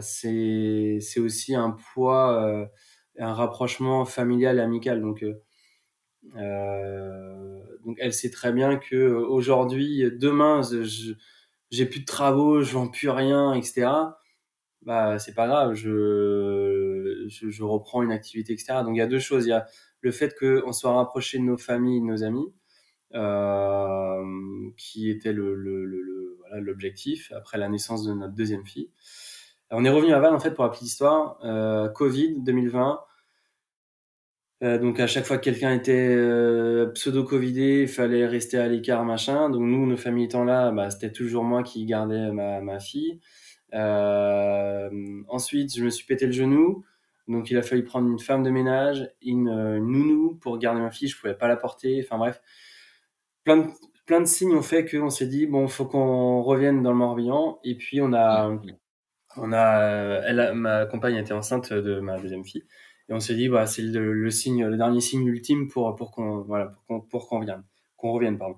[0.00, 2.68] c'est aussi un poids,
[3.18, 5.00] un rapprochement familial et amical.
[5.02, 5.24] Donc,
[6.34, 10.60] donc elle sait très bien que aujourd'hui, demain,
[11.70, 13.88] j'ai plus de travaux, je vends plus rien, etc.
[14.82, 18.82] Bah, c'est pas grave, je, je, je, reprends une activité, etc.
[18.84, 19.44] Donc il y a deux choses.
[19.46, 19.66] Il y a
[20.00, 22.52] le fait qu'on soit rapproché de nos familles, de nos amis,
[23.14, 24.22] euh,
[24.76, 28.90] qui était le, le, le, voilà, l'objectif après la naissance de notre deuxième fille.
[29.70, 31.38] on est revenu à Vannes en fait pour la petite histoire.
[31.44, 33.00] Euh, Covid 2020.
[34.62, 39.04] Euh, donc à chaque fois que quelqu'un était euh, pseudo-covidé, il fallait rester à l'écart,
[39.04, 39.50] machin.
[39.50, 43.20] Donc nous, nos familles étant là, bah, c'était toujours moi qui gardais ma, ma fille.
[43.74, 44.88] Euh,
[45.28, 46.84] ensuite, je me suis pété le genou.
[47.28, 50.90] Donc il a fallu prendre une femme de ménage, une, une nounou pour garder ma
[50.90, 51.08] fille.
[51.08, 52.02] Je pouvais pas la porter.
[52.04, 52.40] Enfin bref,
[53.44, 53.66] plein de,
[54.06, 57.58] plein de signes ont fait qu'on s'est dit bon, faut qu'on revienne dans le Morbihan.
[57.64, 58.56] Et puis on a,
[59.36, 62.64] on a, elle, ma compagne était enceinte de ma deuxième fille.
[63.08, 66.10] Et on s'est dit, bah, c'est le, le, signe, le dernier signe ultime pour, pour
[66.10, 67.62] qu'on, voilà, pour qu'on, pour qu'on revienne,
[67.96, 68.56] qu'on revienne, pardon.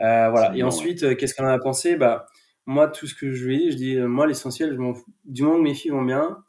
[0.00, 0.56] Euh, voilà.
[0.56, 1.16] Et ensuite, ouais.
[1.16, 1.96] qu'est-ce qu'on en a pensé?
[1.96, 2.26] Bah,
[2.64, 5.12] moi, tout ce que je lui ai dit, je dis, moi, l'essentiel, je m'en fous.
[5.24, 6.42] Du moment que mes filles vont bien,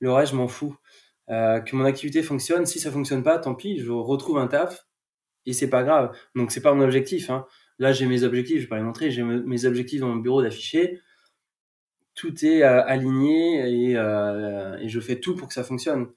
[0.00, 0.76] le reste, je m'en fous.
[1.30, 2.66] Euh, que mon activité fonctionne.
[2.66, 4.86] Si ça fonctionne pas, tant pis, je retrouve un taf
[5.46, 6.16] et c'est pas grave.
[6.34, 7.46] Donc, c'est pas mon objectif, hein.
[7.78, 10.42] Là, j'ai mes objectifs, je vais pas les montrer, j'ai mes objectifs dans mon bureau
[10.42, 11.00] d'afficher.
[12.14, 16.08] Tout est euh, aligné et, euh, et je fais tout pour que ça fonctionne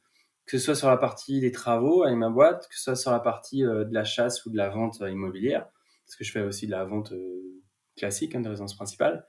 [0.45, 3.11] que ce soit sur la partie des travaux avec ma boîte, que ce soit sur
[3.11, 5.67] la partie euh, de la chasse ou de la vente euh, immobilière,
[6.05, 7.61] parce que je fais aussi de la vente euh,
[7.95, 9.25] classique, hein, de résidence principale.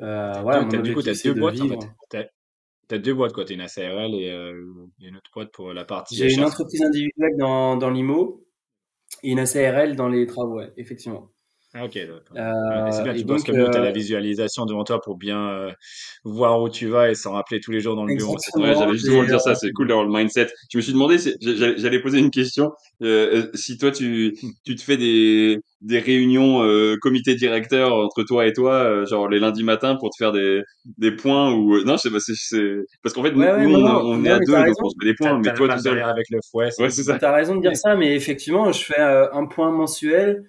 [0.00, 2.30] Euh, voilà, deux, du coup, tu as deux boîtes en fait.
[2.92, 3.44] As, deux boîtes, quoi.
[3.44, 4.64] Tu une SARL et euh,
[4.98, 6.16] une autre boîte pour la partie.
[6.16, 8.44] J'ai une entreprise individuelle dans, dans l'IMO
[9.22, 11.30] et une SARL dans les travaux, ouais, effectivement.
[11.72, 12.36] Ah, ok, d'accord.
[12.36, 15.70] Euh, c'est bien, tu penses que tu as la visualisation devant toi pour bien euh,
[16.24, 18.36] voir où tu vas et s'en rappeler tous les jours dans le bureau.
[18.56, 20.48] Ouais, j'allais justement dire ça, c'est cool d'avoir le mindset.
[20.72, 24.96] Je me suis demandé, j'allais poser une question, euh, si toi tu, tu te fais
[24.96, 29.94] des, des réunions euh, comité directeur entre toi et toi, euh, genre les lundis matins
[29.94, 30.62] pour te faire des,
[30.98, 33.86] des points ou non, je sais pas, c'est parce qu'en fait ouais, nous, ouais, nous
[33.86, 36.02] on, on est à deux donc on se fait des points, mais toi tout seul
[36.02, 36.70] avec le fouet.
[36.80, 37.16] Ouais, c'est ça.
[37.16, 40.42] T'as raison de dire ça, mais effectivement, je fais un point mensuel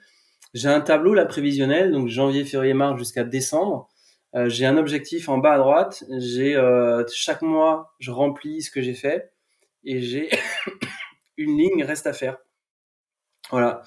[0.53, 3.89] j'ai un tableau là prévisionnel, donc janvier, février, mars jusqu'à décembre.
[4.35, 6.03] Euh, j'ai un objectif en bas à droite.
[6.17, 9.31] J'ai euh, chaque mois, je remplis ce que j'ai fait
[9.83, 10.29] et j'ai
[11.37, 12.37] une ligne reste à faire.
[13.49, 13.81] Voilà.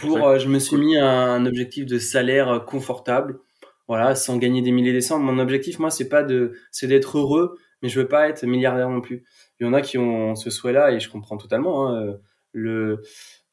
[0.00, 3.40] Pour, euh, je me suis mis un, objectif de salaire confortable.
[3.88, 5.18] Voilà, sans gagner des milliers des cents.
[5.18, 8.88] Mon objectif, moi, c'est pas de, c'est d'être heureux, mais je veux pas être milliardaire
[8.88, 9.24] non plus.
[9.58, 11.88] Il y en a qui ont ce souhait-là et je comprends totalement.
[11.88, 12.18] Hein,
[12.52, 13.02] le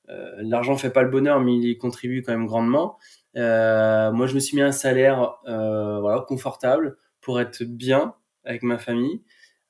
[0.08, 2.98] l'argent fait pas le bonheur, mais il y contribue quand même grandement.
[3.36, 8.16] Euh, moi, je me suis mis un salaire euh, voilà confortable pour être bien
[8.46, 9.22] avec ma famille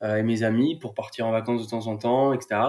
[0.04, 2.60] et mes amis, pour partir en vacances de temps en temps, etc.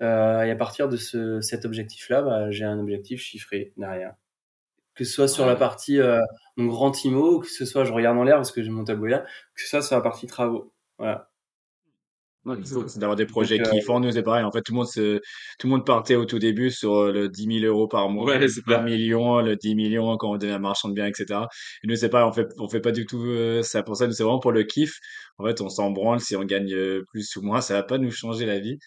[0.00, 4.14] Euh, et à partir de ce, cet objectif-là, bah, j'ai un objectif chiffré derrière.
[4.94, 6.20] Que ce soit sur la partie euh,
[6.56, 9.06] mon grand IMO, que ce soit je regarde en l'air parce que j'ai mon tableau
[9.06, 9.20] là,
[9.54, 10.72] que ce soit sur la partie travaux.
[10.98, 11.30] Voilà
[12.64, 14.00] c'est d'avoir des projets qui font.
[14.00, 14.44] Nous, c'est pareil.
[14.44, 15.18] En fait, tout le monde se,
[15.58, 18.26] tout le monde partait au tout début sur euh, le 10 000 euros par mois,
[18.26, 21.40] ouais, le 1 million, le 10 millions quand on devient un marchand de biens, etc.
[21.82, 24.06] Et nous, c'est pas, on fait, on fait pas du tout euh, ça pour ça.
[24.06, 24.98] Nous, c'est vraiment pour le kiff.
[25.38, 27.60] En fait, on s'en branle si on gagne euh, plus ou moins.
[27.60, 28.78] Ça va pas nous changer la vie.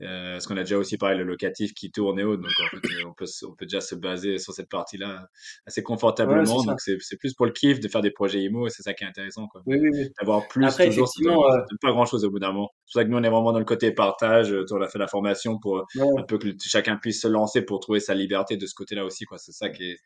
[0.00, 2.68] Euh, parce qu'on a déjà aussi pareil le locatif qui tourne et autres, donc en
[2.68, 5.28] fait, on peut on peut déjà se baser sur cette partie-là
[5.66, 6.58] assez confortablement.
[6.58, 8.84] Ouais, donc c'est c'est plus pour le kiff de faire des projets IMO et c'est
[8.84, 9.60] ça qui est intéressant quoi.
[9.66, 10.10] Oui, oui, oui.
[10.20, 11.58] D'avoir plus Après, toujours, effectivement, euh...
[11.82, 12.70] pas grand chose au bout d'un moment.
[12.86, 14.54] C'est pour ça que nous on est vraiment dans le côté partage.
[14.70, 16.06] On a fait la formation pour ouais.
[16.16, 19.24] un peu que chacun puisse se lancer pour trouver sa liberté de ce côté-là aussi
[19.24, 19.38] quoi.
[19.38, 19.98] C'est ça qui est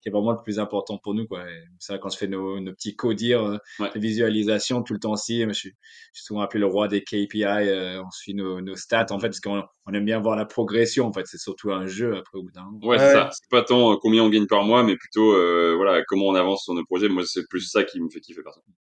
[0.00, 1.44] qui est vraiment le plus important pour nous quoi.
[1.80, 3.90] C'est ça quand je fais nos, nos petits codir, euh, ouais.
[3.96, 5.70] visualisation tout le temps ci, je suis,
[6.12, 7.44] je suis souvent appelé le roi des KPI.
[7.44, 10.44] Euh, on suit nos, nos stats en fait parce qu'on on aime bien voir la
[10.44, 11.26] progression en fait.
[11.26, 12.86] C'est surtout un jeu après au bout d'un moment.
[12.86, 13.30] Ouais, c'est ça.
[13.32, 16.34] C'est pas tant euh, combien on gagne par mois mais plutôt euh, voilà comment on
[16.34, 17.08] avance sur nos projets.
[17.08, 18.74] Moi c'est plus ça qui me fait kiffer personnellement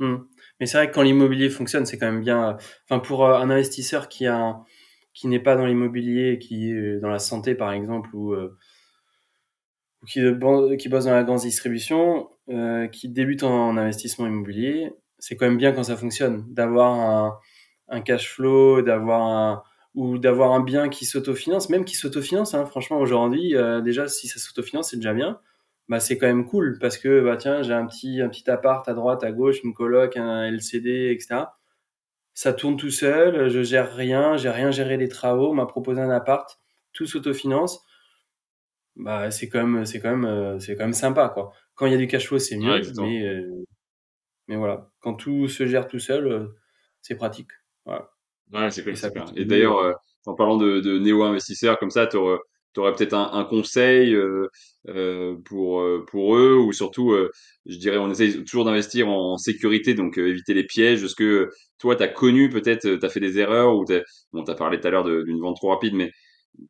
[0.00, 0.26] mmh.
[0.60, 2.56] mais c'est vrai que quand l'immobilier fonctionne c'est quand même bien
[2.88, 4.60] enfin pour euh, un investisseur qui a
[5.14, 8.56] qui n'est pas dans l'immobilier qui est dans la santé par exemple ou euh,
[10.06, 10.20] qui,
[10.78, 15.46] qui bosse dans la grande distribution euh, qui débute en, en investissement immobilier c'est quand
[15.46, 16.44] même bien quand ça fonctionne.
[16.52, 17.38] D'avoir un,
[17.88, 19.62] un cash flow d'avoir un
[19.96, 24.28] ou d'avoir un bien qui s'autofinance, même qui s'autofinance, hein, franchement aujourd'hui, euh, déjà si
[24.28, 25.40] ça s'autofinance, c'est déjà bien.
[25.88, 28.88] Bah c'est quand même cool parce que bah tiens j'ai un petit un petit appart
[28.88, 31.44] à droite, à gauche, une coloc, un LCD, etc.
[32.34, 36.00] Ça tourne tout seul, je gère rien, j'ai rien géré des travaux, on m'a proposé
[36.00, 36.60] un appart,
[36.92, 37.84] tout s'autofinance.
[38.96, 41.52] Bah c'est quand même c'est quand même c'est quand même sympa quoi.
[41.74, 43.64] Quand il y a du cash flow c'est mieux, ouais, mais euh,
[44.48, 46.50] mais voilà, quand tout se gère tout seul,
[47.02, 47.50] c'est pratique.
[47.86, 48.10] Voilà.
[48.52, 49.24] Ouais, c'est cool, super.
[49.36, 52.38] Et d'ailleurs, en parlant de, de néo-investisseurs comme ça, tu aurais,
[52.74, 54.48] peut-être un, un, conseil euh,
[54.88, 57.30] euh, pour, pour eux ou surtout, euh,
[57.64, 61.02] je dirais, on essaye toujours d'investir en, sécurité, donc éviter les pièges.
[61.02, 63.84] Est-ce que toi, tu as connu peut-être, tu as fait des erreurs ou
[64.32, 66.12] bon, tu as parlé tout à l'heure d'une vente trop rapide, mais,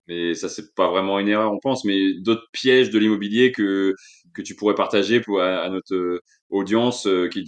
[0.07, 3.95] mais ça, c'est pas vraiment une erreur, on pense, mais d'autres pièges de l'immobilier que,
[4.35, 7.45] que tu pourrais partager pour, à, notre audience qu'il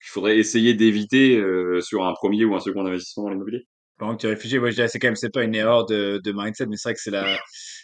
[0.00, 1.40] faudrait essayer d'éviter
[1.80, 3.66] sur un premier ou un second investissement dans l'immobilier?
[4.02, 6.20] Pendant que tu réfléchis, moi je dirais c'est quand même c'est pas une erreur de,
[6.24, 7.38] de mindset, mais c'est vrai que c'est la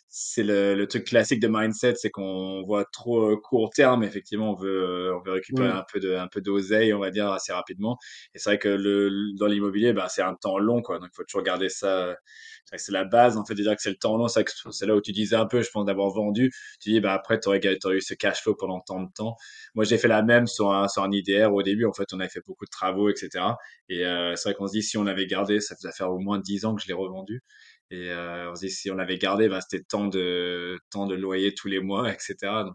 [0.08, 4.02] c'est le, le, truc classique de mindset, c'est qu'on voit trop euh, court terme.
[4.04, 7.10] Effectivement, on veut euh, on veut récupérer un peu de un peu d'oseille, on va
[7.10, 7.98] dire assez rapidement.
[8.34, 10.98] Et c'est vrai que le dans l'immobilier, ben c'est un temps long quoi.
[10.98, 12.16] Donc il faut toujours garder ça
[12.76, 15.00] c'est la base en fait de dire que c'est le temps long c'est là où
[15.00, 18.00] tu disais un peu je pense d'avoir vendu tu dis bah après tu aurais, eu
[18.00, 19.36] ce cash flow pendant tant de temps
[19.74, 22.20] moi j'ai fait la même sur un, sur un IDR au début en fait on
[22.20, 23.30] avait fait beaucoup de travaux etc
[23.88, 26.18] et euh, c'est vrai qu'on se dit si on avait gardé ça faisait faire au
[26.18, 27.42] moins 10 ans que je l'ai revendu
[27.90, 31.14] et euh, on se dit si on l'avait gardé bah, c'était tant de tant de
[31.14, 32.74] loyer tous les mois etc Donc,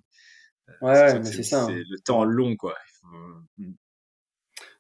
[0.69, 1.84] euh, ouais, mais c'est ça c'est hein.
[1.89, 3.73] le temps long quoi hmm.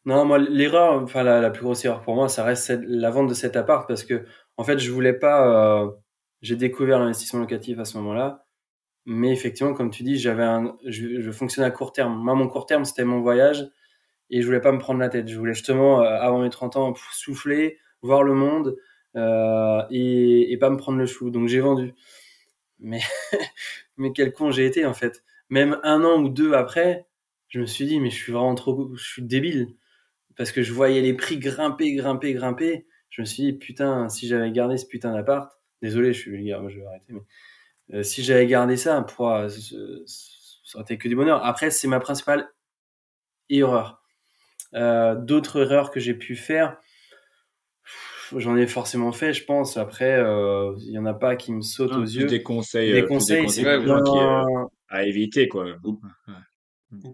[0.05, 3.29] non moi l'erreur enfin la, la, plus grosse erreur pour moi ça reste la vente
[3.29, 4.25] de cet appart parce que
[4.57, 5.83] en fait, je voulais pas.
[5.83, 5.91] Euh,
[6.41, 8.45] j'ai découvert l'investissement locatif à ce moment-là,
[9.05, 12.15] mais effectivement, comme tu dis, j'avais un, je, je fonctionnais à court terme.
[12.15, 13.69] Moi, mon court terme, c'était mon voyage,
[14.29, 15.27] et je voulais pas me prendre la tête.
[15.29, 18.75] Je voulais justement, euh, avant mes 30 ans, souffler, voir le monde,
[19.15, 21.29] euh, et, pas me prendre le chou.
[21.29, 21.93] Donc j'ai vendu.
[22.79, 23.01] Mais,
[23.97, 25.23] mais quel con j'ai été en fait.
[25.49, 27.07] Même un an ou deux après,
[27.49, 29.75] je me suis dit, mais je suis vraiment trop, je suis débile.
[30.35, 34.27] Parce que je voyais les prix grimper, grimper, grimper je me suis dit, putain, si
[34.27, 35.51] j'avais gardé ce putain d'appart,
[35.83, 37.21] désolé, je suis vulgaire, moi je vais arrêter, mais
[37.93, 41.45] euh, si j'avais gardé ça, pour, ça aurait été que du bonheur.
[41.45, 42.49] Après, c'est ma principale
[43.49, 44.01] erreur.
[44.73, 46.77] Euh, d'autres erreurs que j'ai pu faire,
[48.37, 49.77] j'en ai forcément fait, je pense.
[49.77, 52.27] Après, euh, il y en a pas qui me sautent aux yeux.
[52.27, 53.65] Des conseils, des conseils, c'est
[54.89, 55.65] à éviter, quoi.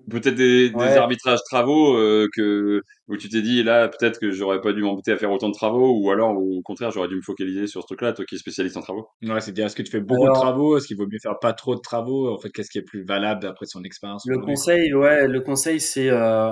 [0.09, 4.59] Peut-être des, des, arbitrages travaux euh, que où tu t'es dit là peut-être que j'aurais
[4.59, 7.21] pas dû m'embêter à faire autant de travaux ou alors au contraire j'aurais dû me
[7.21, 9.07] focaliser sur ce truc-là toi qui es spécialiste en travaux.
[9.23, 11.39] Ouais, c'est dire est-ce que tu fais beaucoup de travaux, est-ce qu'il vaut mieux faire
[11.39, 12.29] pas trop de travaux?
[12.33, 14.25] En fait qu'est-ce qui est plus valable après son expérience?
[14.27, 16.51] Le conseil ouais, le conseil c'est euh,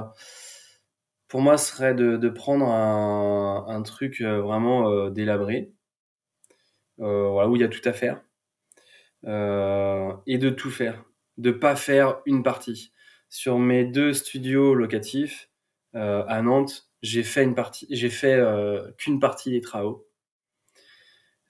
[1.28, 5.74] pour moi serait de, de prendre un, un truc euh, vraiment euh, délabré
[6.98, 8.22] voilà où il y a tout à faire
[9.24, 11.04] et de tout faire,
[11.38, 12.94] de pas faire une partie
[13.30, 15.50] sur mes deux studios locatifs
[15.96, 20.08] euh, à Nantes, j'ai fait une partie, j'ai fait euh, qu'une partie des travaux.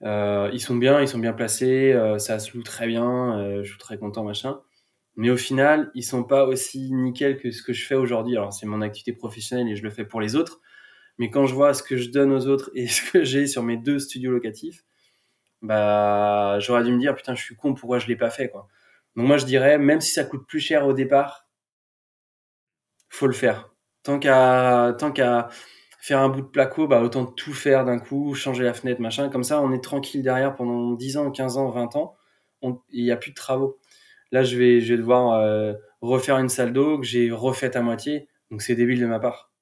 [0.02, 3.78] Euh, ils sont bien, ils sont bien placés, ça se loue très bien, je suis
[3.78, 4.60] très content machin.
[5.18, 8.36] Mais au final, ils sont pas aussi nickel que ce que je fais aujourd'hui.
[8.36, 10.60] Alors c'est mon activité professionnelle et je le fais pour les autres.
[11.18, 13.64] Mais quand je vois ce que je donne aux autres et ce que j'ai sur
[13.64, 14.84] mes deux studios locatifs,
[15.62, 18.68] bah j'aurais dû me dire putain je suis con pourquoi je l'ai pas fait quoi.
[19.16, 21.48] Donc moi je dirais même si ça coûte plus cher au départ,
[23.08, 23.70] faut le faire.
[24.02, 25.48] Tant qu'à tant qu'à
[26.00, 29.28] faire un bout de placo, bah autant tout faire d'un coup, changer la fenêtre, machin.
[29.30, 32.16] Comme ça, on est tranquille derrière pendant 10 ans, 15 ans, 20 ans.
[32.90, 33.78] Il n'y a plus de travaux.
[34.32, 37.82] Là, je vais, je vais devoir euh, refaire une salle d'eau que j'ai refaite à
[37.82, 38.28] moitié.
[38.50, 39.52] Donc c'est débile de ma part.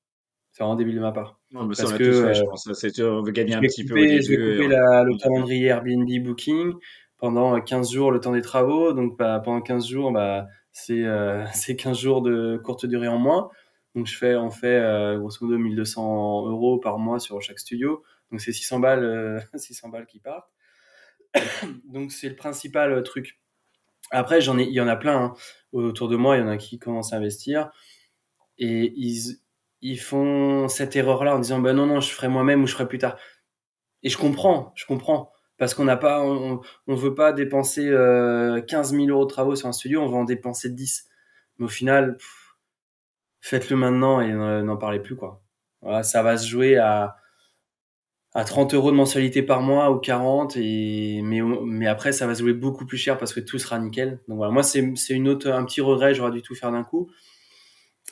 [0.53, 1.39] C'est vraiment débile de ma part.
[1.51, 2.73] Non, mais Parce ça, que fait, je pense.
[2.73, 3.97] C'est, on veut gagner un petit peu.
[3.97, 6.73] je vais couper la, le calendrier Airbnb Booking
[7.19, 8.93] pendant 15 jours le temps des travaux.
[8.93, 11.45] Donc bah, pendant 15 jours, bah, c'est euh,
[11.79, 13.51] 15 jours de courte durée en moins.
[13.97, 18.03] Donc je fais, on fait euh, grosso modo 1200 euros par mois sur chaque studio.
[18.31, 20.51] Donc c'est 600 balles, 600 euh, balles qui partent.
[21.85, 23.41] Donc c'est le principal euh, truc.
[24.11, 25.35] Après, j'en ai, il y en a plein hein.
[25.73, 26.37] autour de moi.
[26.37, 27.71] Il y en a qui commencent à investir
[28.59, 29.39] et ils,
[29.83, 32.89] ils font cette erreur-là en disant ben non non, je ferai moi-même ou je ferai
[32.89, 33.17] plus tard.
[34.03, 38.61] Et je comprends, je comprends parce qu'on n'a pas, on, on, veut pas dépenser euh,
[38.61, 41.09] 15 000 euros de travaux sur un studio, on va en dépenser 10.
[41.59, 42.19] Mais au final,
[43.41, 45.43] faites-le maintenant et n'en parlez plus quoi.
[46.03, 47.17] Ça va se jouer à
[48.37, 52.35] à 30 euros de mensualité par mois ou 40 et mais mais après ça va
[52.35, 54.21] se jouer beaucoup plus cher parce que tout sera nickel.
[54.29, 56.85] Donc voilà, moi c'est c'est une autre un petit regret, j'aurais dû tout faire d'un
[56.85, 57.11] coup.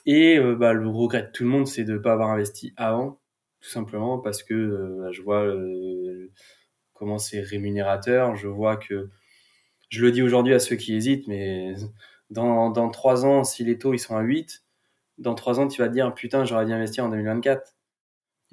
[0.07, 3.21] Et euh, bah, le regret de tout le monde, c'est de pas avoir investi avant,
[3.61, 6.31] tout simplement parce que euh, je vois euh,
[6.95, 8.37] comment c'est rémunérateur.
[8.37, 9.11] Je vois que,
[9.91, 11.75] je le dis aujourd'hui à ceux qui hésitent, mais
[12.31, 14.65] dans, dans 3 ans, si les taux ils sont à 8,
[15.19, 17.74] dans 3 ans, tu vas te dire, putain, j'aurais dû investir en 2024.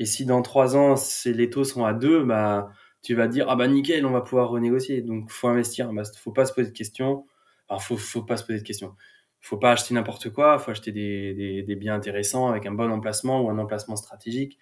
[0.01, 0.95] Et si dans 3 ans,
[1.25, 2.71] les taux sont à 2, bah,
[3.03, 5.03] tu vas dire, ah bah nickel, on va pouvoir renégocier.
[5.03, 5.93] Donc, faut investir.
[5.93, 7.27] Bah, faut pas se poser de questions.
[7.69, 8.95] Alors, faut, faut pas se poser de questions.
[9.41, 13.51] faut pas acheter n'importe quoi, faut acheter des, biens intéressants avec un bon emplacement ou
[13.51, 14.57] un emplacement stratégique.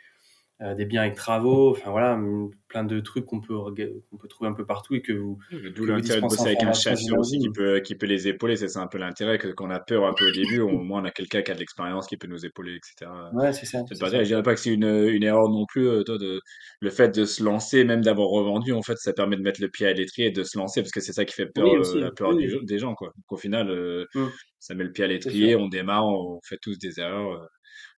[0.62, 2.20] Euh, des biens avec travaux, enfin voilà,
[2.68, 5.40] plein de trucs qu'on peut qu'on peut trouver un peu partout et que vous.
[5.74, 8.76] D'où l'intérêt de bosser avec un chasseur aussi qui peut qui peut les épauler, c'est
[8.76, 11.06] un peu l'intérêt que quand on a peur un peu au début, au moins on
[11.06, 13.10] a quelqu'un qui a de l'expérience qui peut nous épauler, etc.
[13.32, 13.80] Ouais, c'est ça.
[13.90, 16.42] Je dirais pas que c'est une, une erreur non plus, euh, toi, de
[16.82, 19.70] le fait de se lancer, même d'avoir revendu, en fait, ça permet de mettre le
[19.70, 22.02] pied à l'étrier et de se lancer parce que c'est ça qui fait peur, euh,
[22.02, 23.14] la peur des gens, quoi.
[23.16, 23.74] Donc, au final,
[24.14, 24.26] mmh.
[24.60, 27.48] ça met le pied à l'étrier, on démarre, on fait tous des erreurs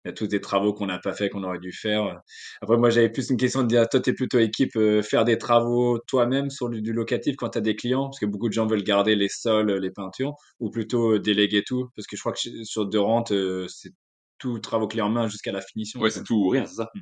[0.04, 2.22] il y a tous des travaux qu'on n'a pas fait, qu'on aurait dû faire.
[2.62, 5.26] Après, moi, j'avais plus une question de dire, toi, tu es plutôt équipe euh, faire
[5.26, 8.54] des travaux toi-même sur du, locatif quand tu as des clients, parce que beaucoup de
[8.54, 12.22] gens veulent garder les sols, les peintures, ou plutôt euh, déléguer tout, parce que je
[12.22, 13.92] crois que sur De Rente, euh, c'est
[14.40, 16.00] tout travaux clé en main jusqu'à la finition.
[16.00, 16.90] Ouais, c'est tout ou rien, c'est ça?
[16.96, 17.02] Hmm.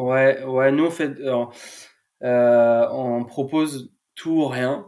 [0.00, 1.16] Ouais, ouais, nous, on fait,
[2.20, 4.86] on propose tout ou rien.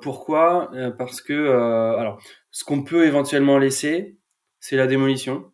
[0.00, 0.70] pourquoi?
[0.96, 1.50] Parce que,
[1.98, 2.18] alors,
[2.50, 4.16] ce qu'on peut éventuellement laisser,
[4.58, 5.52] c'est la démolition.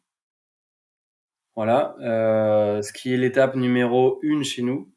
[1.57, 4.91] Voilà, euh, ce qui est l'étape numéro une chez nous,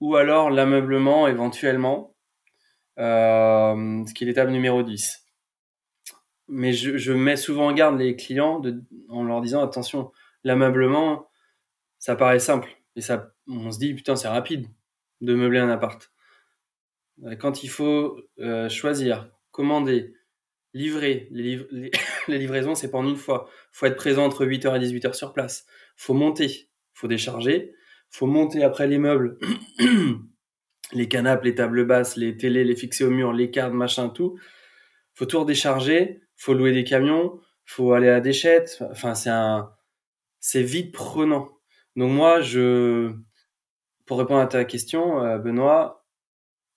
[0.00, 2.14] ou alors l'ameublement éventuellement,
[2.98, 5.26] euh, ce qui est l'étape numéro 10.
[6.48, 10.12] Mais je, je, mets souvent en garde les clients de, en leur disant attention,
[10.44, 11.28] l'ameublement,
[11.98, 14.66] ça paraît simple, et ça, on se dit putain c'est rapide
[15.22, 16.12] de meubler un appart.
[17.24, 20.14] Euh, quand il faut euh, choisir, commander,
[20.74, 21.90] livrer, les, les,
[22.28, 23.48] les livraisons c'est pas en une fois.
[23.72, 25.66] Faut être présent entre 8h et 18h sur place
[25.96, 27.74] faut monter, faut décharger,
[28.10, 29.38] faut monter après les meubles,
[30.92, 34.38] les canapes, les tables basses, les télés, les fixer au mur, les cartes, machin, tout.
[35.14, 38.82] Faut tout redécharger, faut louer des camions, faut aller à la déchette.
[38.90, 39.72] Enfin, c'est un,
[40.40, 41.48] c'est vite prenant.
[41.96, 43.12] Donc moi, je,
[44.06, 46.06] pour répondre à ta question, euh, Benoît,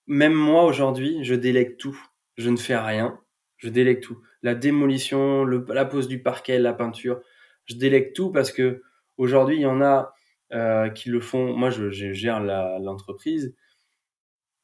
[0.06, 1.98] même moi aujourd'hui, je délègue tout.
[2.36, 3.18] Je ne fais rien.
[3.56, 4.20] Je délègue tout.
[4.42, 7.20] La démolition, le, la pose du parquet, la peinture,
[7.64, 8.82] je délègue tout parce que
[9.18, 10.12] Aujourd'hui, il y en a
[10.52, 11.54] euh, qui le font.
[11.56, 13.54] Moi, je, gère l'entreprise,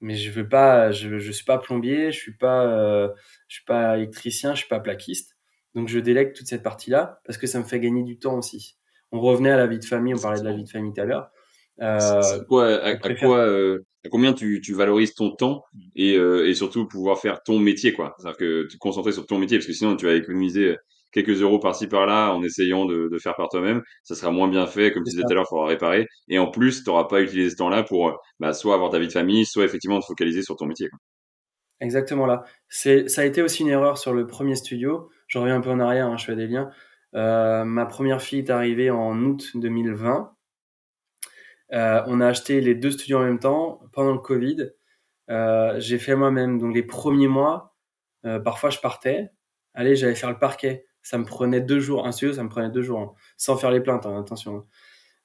[0.00, 0.92] mais je veux pas.
[0.92, 3.08] Je, je suis pas plombier, je suis pas, euh,
[3.48, 5.36] je suis pas électricien, je suis pas plaquiste.
[5.74, 8.76] Donc, je délègue toute cette partie-là parce que ça me fait gagner du temps aussi.
[9.10, 11.00] On revenait à la vie de famille, on parlait de la vie de famille tout
[11.00, 11.30] à l'heure.
[11.80, 15.64] Euh, quoi, à, quoi, euh, à combien tu, tu valorises ton temps
[15.96, 18.14] et, euh, et surtout pouvoir faire ton métier, quoi.
[18.18, 20.76] C'est-à-dire que te concentrer sur ton métier, parce que sinon tu vas économiser
[21.12, 24.66] quelques euros par-ci par-là en essayant de, de faire par toi-même, ça sera moins bien
[24.66, 24.92] fait.
[24.92, 26.06] Comme tu disais tout à l'heure, il faudra réparer.
[26.28, 29.08] Et en plus, tu n'auras pas utilisé ce temps-là pour bah, soit avoir ta vie
[29.08, 30.88] de famille, soit effectivement te focaliser sur ton métier.
[30.88, 30.98] Quoi.
[31.80, 32.44] Exactement là.
[32.68, 35.10] C'est, ça a été aussi une erreur sur le premier studio.
[35.26, 36.70] Je reviens un peu en arrière, hein, je fais des liens.
[37.14, 40.32] Ma première fille est arrivée en août 2020.
[41.72, 44.72] Euh, on a acheté les deux studios en même temps pendant le Covid.
[45.30, 46.58] Euh, j'ai fait moi-même.
[46.58, 47.74] Donc les premiers mois,
[48.24, 49.30] euh, parfois je partais.
[49.74, 52.06] Allez, j'allais faire le parquet ça me prenait deux jours.
[52.06, 53.12] Un studio, ça me prenait deux jours, hein.
[53.36, 54.64] sans faire les plaintes, hein, attention.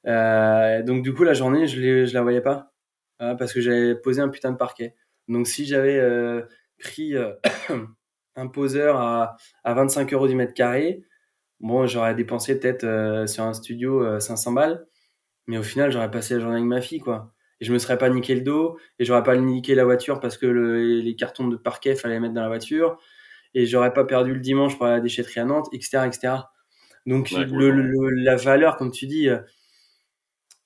[0.06, 0.82] Hein.
[0.82, 2.74] Donc du coup, la journée, je, je la voyais pas
[3.20, 4.96] parce que j'avais posé un putain de parquet.
[5.28, 6.02] Donc si j'avais
[6.80, 7.14] pris
[8.36, 11.04] un poseur à, à 25 euros du mètre carré,
[11.60, 14.88] bon, j'aurais dépensé peut-être sur un studio 500 balles,
[15.48, 17.34] mais au final, j'aurais passé la journée avec ma fille, quoi.
[17.60, 20.38] Et je me serais pas niqué le dos, et j'aurais pas niqué la voiture parce
[20.38, 22.98] que les cartons de parquet fallait mettre dans la voiture
[23.54, 26.34] et j'aurais pas perdu le dimanche pour la déchetterie à Nantes, etc., etc.
[27.08, 29.40] Donc le, la valeur, comme tu dis, euh,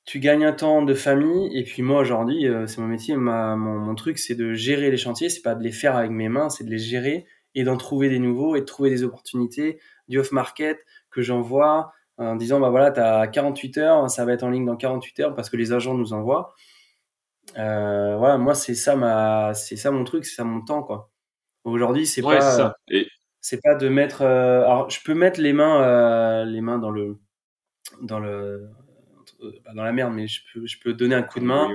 [0.05, 3.55] tu gagnes un temps de famille et puis moi aujourd'hui, euh, c'est mon métier, ma,
[3.55, 6.27] mon, mon truc, c'est de gérer les chantiers, c'est pas de les faire avec mes
[6.27, 7.25] mains, c'est de les gérer
[7.55, 10.79] et d'en trouver des nouveaux et de trouver des opportunités, du off market
[11.11, 14.65] que j'envoie en disant bah voilà, tu as 48 heures, ça va être en ligne
[14.65, 16.53] dans 48 heures parce que les agents nous envoient.
[17.57, 21.09] Euh, voilà, moi c'est ça ma c'est ça mon truc, c'est ça mon temps quoi.
[21.63, 22.73] Aujourd'hui, c'est pas
[23.41, 26.91] c'est pas de mettre euh, alors je peux mettre les mains euh, les mains dans
[26.91, 27.19] le
[28.03, 28.69] dans le
[29.65, 31.67] pas dans la merde mais je peux je peux donner un coup de main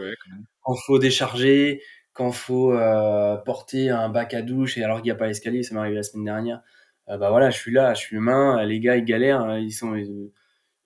[0.63, 1.83] quand il faut décharger
[2.13, 5.65] quand faut euh, porter un bac à douche et alors qu'il n'y a pas l'escalier
[5.65, 6.63] ça m'est arrivé la semaine dernière
[7.09, 9.95] bah voilà je suis là je suis humain les gars ils galèrent hein, ils sont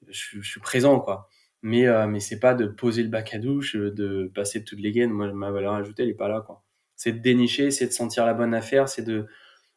[0.09, 1.29] je, suis présent quoi.
[1.63, 5.11] Mais mais c'est pas de poser le bac à douche de passer toutes les gaines.
[5.11, 6.63] Moi ma valeur ajoutée elle est pas là quoi.
[6.97, 9.27] C'est de dénicher, c'est de sentir la bonne affaire, c'est de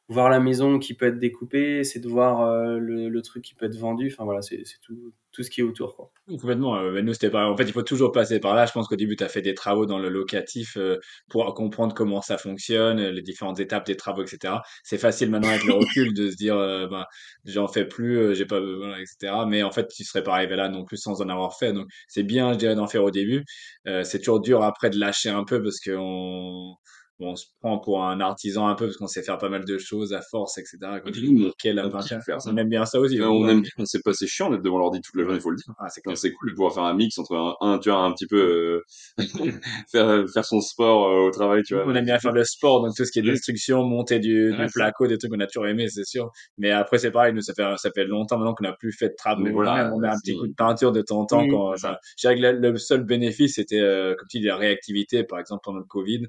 [0.09, 3.65] voir la maison qui peut être découpée, c'est de voir euh, le, truc qui peut
[3.65, 4.09] être vendu.
[4.11, 5.95] Enfin voilà, c'est tout, tout ce qui est autour.
[5.95, 6.11] Quoi.
[6.27, 6.75] Complètement.
[6.75, 7.47] Euh, nous, c'était pas.
[7.47, 8.65] En fait, il faut toujours passer par là.
[8.65, 10.97] Je pense qu'au début, tu as fait des travaux dans le locatif euh,
[11.29, 14.55] pour comprendre comment ça fonctionne, les différentes étapes des travaux, etc.
[14.83, 17.05] C'est facile maintenant avec le recul de se dire, ben,
[17.45, 19.33] j'en fais plus, j'ai pas besoin, etc.
[19.47, 21.71] Mais en fait, tu serais pas arrivé là non plus sans en avoir fait.
[21.71, 23.45] Donc, c'est bien, je dirais, d'en faire au début.
[23.85, 26.75] c'est toujours dur après de lâcher un peu parce qu'on on
[27.35, 30.13] se prend pour un artisan un peu parce qu'on sait faire pas mal de choses
[30.13, 30.77] à force, etc.
[31.03, 32.51] Quand Et nous, quel on faire ça.
[32.51, 33.19] On aime bien ça aussi.
[33.19, 35.51] Euh, on aime bien, c'est pas c'est chiant d'être devant l'ordi toute la journée, faut
[35.51, 35.73] le dire.
[35.79, 38.27] Ah, c'est cool de pouvoir faire un mix entre un, un tu vois, un petit
[38.27, 38.83] peu
[39.17, 39.17] euh,
[39.91, 41.85] faire faire son sport euh, au travail, tu vois.
[41.85, 44.65] On aime bien faire le sport, donc tout ce qui est destruction, monter du, Ouais,
[44.65, 46.31] du placo, des trucs qu'on a toujours aimé, c'est sûr.
[46.57, 49.09] Mais après, c'est pareil, nous, ça fait, ça fait longtemps maintenant qu'on n'a plus fait
[49.09, 49.43] de travaux.
[49.43, 51.73] Mais voilà, on met un petit coup de peinture de temps en temps Oui, quand,
[51.73, 55.23] enfin, je dirais que le, le seul bénéfice, c'était, euh, comme tu dis, la réactivité.
[55.23, 56.23] Par exemple, pendant le Covid,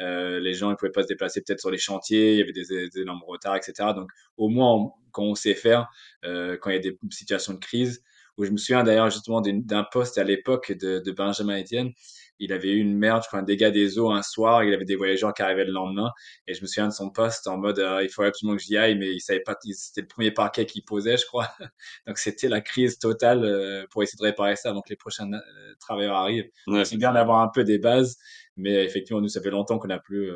[0.00, 2.52] euh, les gens, ils pouvaient pas se déplacer peut-être sur les chantiers, il y avait
[2.52, 3.94] des, des énormes retards, etc.
[3.94, 5.88] Donc, au moins, on- quand on sait faire,
[6.24, 8.02] euh, quand il y a des situations de crise,
[8.40, 11.92] où je me souviens d'ailleurs justement d'un poste à l'époque de, de Benjamin Etienne,
[12.38, 14.86] il avait eu une merde, je crois, un dégât des eaux un soir, il avait
[14.86, 16.10] des voyageurs qui arrivaient le lendemain,
[16.46, 18.78] et je me souviens de son poste en mode, euh, il faut absolument que j'y
[18.78, 21.48] aille, mais il savait pas, c'était le premier parquet qu'il posait, je crois.
[22.06, 25.30] Donc c'était la crise totale euh, pour essayer de réparer ça avant que les prochains
[25.30, 26.48] euh, travailleurs arrivent.
[26.66, 28.16] Ouais, C'est bien d'avoir un peu des bases,
[28.56, 30.30] mais effectivement, nous, ça fait longtemps qu'on n'a plus,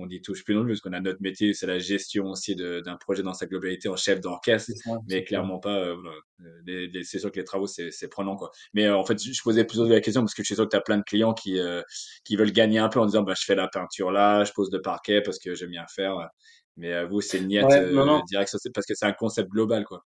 [0.00, 2.26] euh, qu'on n'y touche plus non plus, parce qu'on a notre métier, c'est la gestion
[2.26, 4.72] aussi d'un projet dans sa globalité en chef d'orchestre,
[5.06, 6.16] mais clairement pas, euh, voilà.
[6.42, 8.50] Euh, les- les- c'est sûr que les travaux, c'est prenant, quoi.
[8.74, 10.70] Mais euh, en fait, je posais plutôt la question parce que je suis sûr que
[10.70, 11.82] tu as plein de clients qui, euh,
[12.24, 14.70] qui veulent gagner un peu en disant, bah, je fais la peinture là, je pose
[14.72, 16.28] le parquet parce que j'aime bien faire.
[16.76, 18.22] Mais à vous, c'est niette Ouais, non, euh, non.
[18.26, 20.04] direct, c'est parce que c'est un concept global, quoi.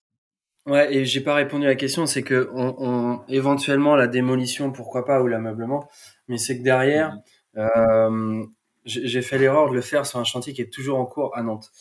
[0.67, 4.71] Ouais, et j'ai pas répondu à la question, c'est que on, on- éventuellement la démolition,
[4.71, 5.89] pourquoi pas, ou l'ameublement,
[6.27, 7.17] mais c'est que derrière,
[7.57, 8.43] euh,
[8.85, 11.43] j'ai fait l'erreur de le faire sur un chantier qui est toujours en cours à
[11.43, 11.71] Nantes.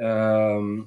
[0.00, 0.82] Euh,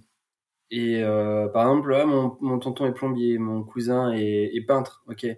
[0.71, 5.25] et euh, par exemple, là, mon, mon tonton est plombier, mon cousin est, peintre, ok.
[5.25, 5.37] Euh,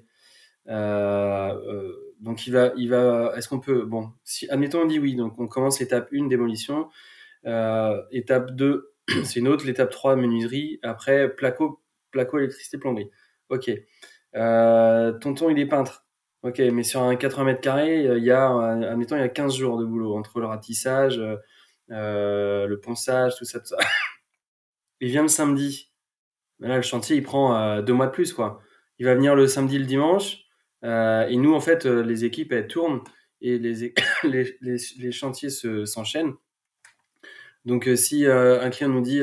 [0.70, 3.34] euh, donc il va, il va.
[3.36, 4.12] Est-ce qu'on peut, bon,
[4.50, 6.90] admettons on dit oui, donc on commence l'étape 1, démolition.
[7.46, 9.66] Euh, étape 2, c'est une autre.
[9.66, 10.80] L'étape 3, menuiserie.
[10.84, 13.10] Après, placo, placo, électricité, plomberie.
[13.50, 13.72] Ok.
[14.36, 16.05] Euh, tonton, il est peintre.
[16.46, 19.24] Ok, mais sur un 80 mètres carrés, euh, il y a, euh, admettons, il y
[19.24, 21.20] a 15 jours de boulot entre le ratissage,
[21.90, 23.60] euh, le ponçage, tout ça.
[25.02, 25.92] Il vient le samedi.
[26.60, 28.62] Là, le chantier, il prend deux mois de plus, quoi.
[28.98, 30.46] Il va venir le samedi, le dimanche.
[30.84, 33.02] et nous, en fait, les équipes, elles tournent
[33.42, 33.94] et les,
[34.24, 36.34] les, les, les chantiers se, s'enchaînent.
[37.66, 39.22] Donc, si un client nous dit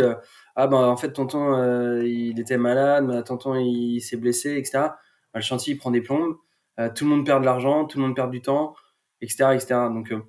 [0.57, 4.91] Ah, ben, en fait, tonton, il était malade, ben, tonton, il, s'est blessé, etc., ben,
[5.37, 6.37] le chantier, il prend des plombes.
[6.81, 8.75] Euh, tout le monde perd de l'argent, tout le monde perd du temps,
[9.20, 9.66] etc., etc.
[9.93, 10.23] Donc, euh,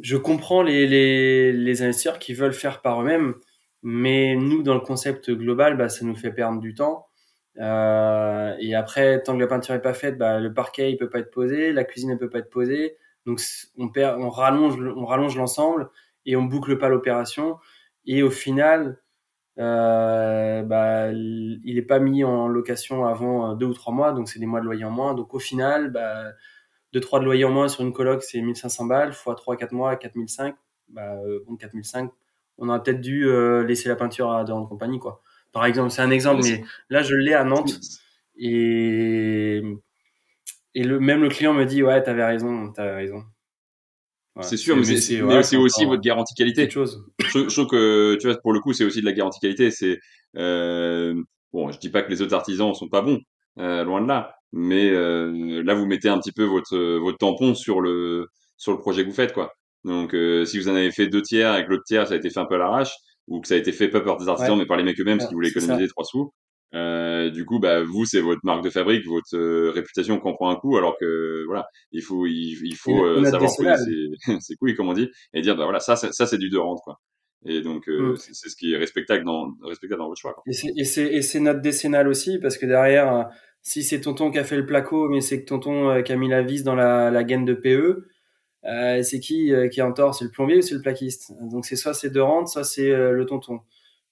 [0.00, 3.34] je comprends les, les, les investisseurs qui veulent faire par eux-mêmes,
[3.82, 7.06] mais nous, dans le concept global, bah, ça nous fait perdre du temps.
[7.58, 11.10] Euh, et après, tant que la peinture est pas faite, bah, le parquet il peut
[11.10, 12.96] pas être posé, la cuisine ne peut pas être posée.
[13.26, 13.40] Donc
[13.76, 15.90] on perd, on rallonge, on rallonge l'ensemble
[16.26, 17.58] et on boucle pas l'opération.
[18.06, 18.98] Et au final,
[19.58, 24.28] euh, bah, il est pas mis en location avant euh, deux ou trois mois, donc
[24.28, 25.14] c'est des mois de loyer en moins.
[25.14, 26.32] Donc au final, bah,
[26.92, 29.72] deux trois de loyer en moins sur une coloc, c'est 1500 balles, fois 3 4
[29.72, 30.56] mois, 4005.
[30.88, 32.10] Bah, euh, bon, 4005,
[32.58, 35.22] on aurait peut-être dû euh, laisser la peinture à de compagnie, quoi.
[35.52, 37.80] Par exemple, c'est un exemple, mais là, je l'ai à Nantes
[38.36, 39.62] et,
[40.74, 43.24] et le, même le client me dit, ouais, t'avais raison, t'avais raison.
[44.42, 46.68] C'est sûr, mais c'est aussi votre garantie qualité.
[46.70, 47.04] chose.
[47.20, 49.70] je, je trouve que tu vois pour le coup c'est aussi de la garantie qualité
[49.70, 49.98] c'est
[50.36, 51.14] euh,
[51.52, 53.20] bon je dis pas que les autres artisans sont pas bons
[53.58, 57.54] euh, loin de là mais euh, là vous mettez un petit peu votre votre tampon
[57.54, 59.52] sur le sur le projet que vous faites quoi
[59.84, 62.16] donc euh, si vous en avez fait deux tiers et que l'autre tiers ça a
[62.16, 62.92] été fait un peu à l'arrache
[63.28, 64.58] ou que ça a été fait pas par des artisans Ouais.
[64.60, 66.32] mais par les mecs eux-mêmes Ouais, qui voulaient économiser trois sous
[66.74, 70.34] euh, du coup bah vous c'est votre marque de fabrique votre euh, réputation qui en
[70.34, 73.78] prend un coup alors que voilà il faut il, il faut euh, savoir poser décennale.
[74.24, 76.48] ses, ses couilles comme on dit et dire bah voilà ça c'est- ça c'est du
[76.50, 77.00] de rente quoi
[77.46, 78.16] et donc euh, Mm.
[78.18, 80.44] c'est ce qui est respectable dans respectable dans votre choix quoi.
[80.46, 83.22] Et c'est- Et c'est et c'est notre décennale aussi, parce que derrière, euh,
[83.62, 86.16] si c'est tonton qui a fait le placo, mais c'est que tonton euh, qui a
[86.16, 88.06] mis la vis dans la, la gaine de PE,
[88.66, 90.14] euh, c'est qui euh, qui est en tort?
[90.14, 91.32] C'est le plombier ou c'est le plaquiste?
[91.50, 93.60] Donc c'est soit c'est de rente, soit c'est euh, le tonton.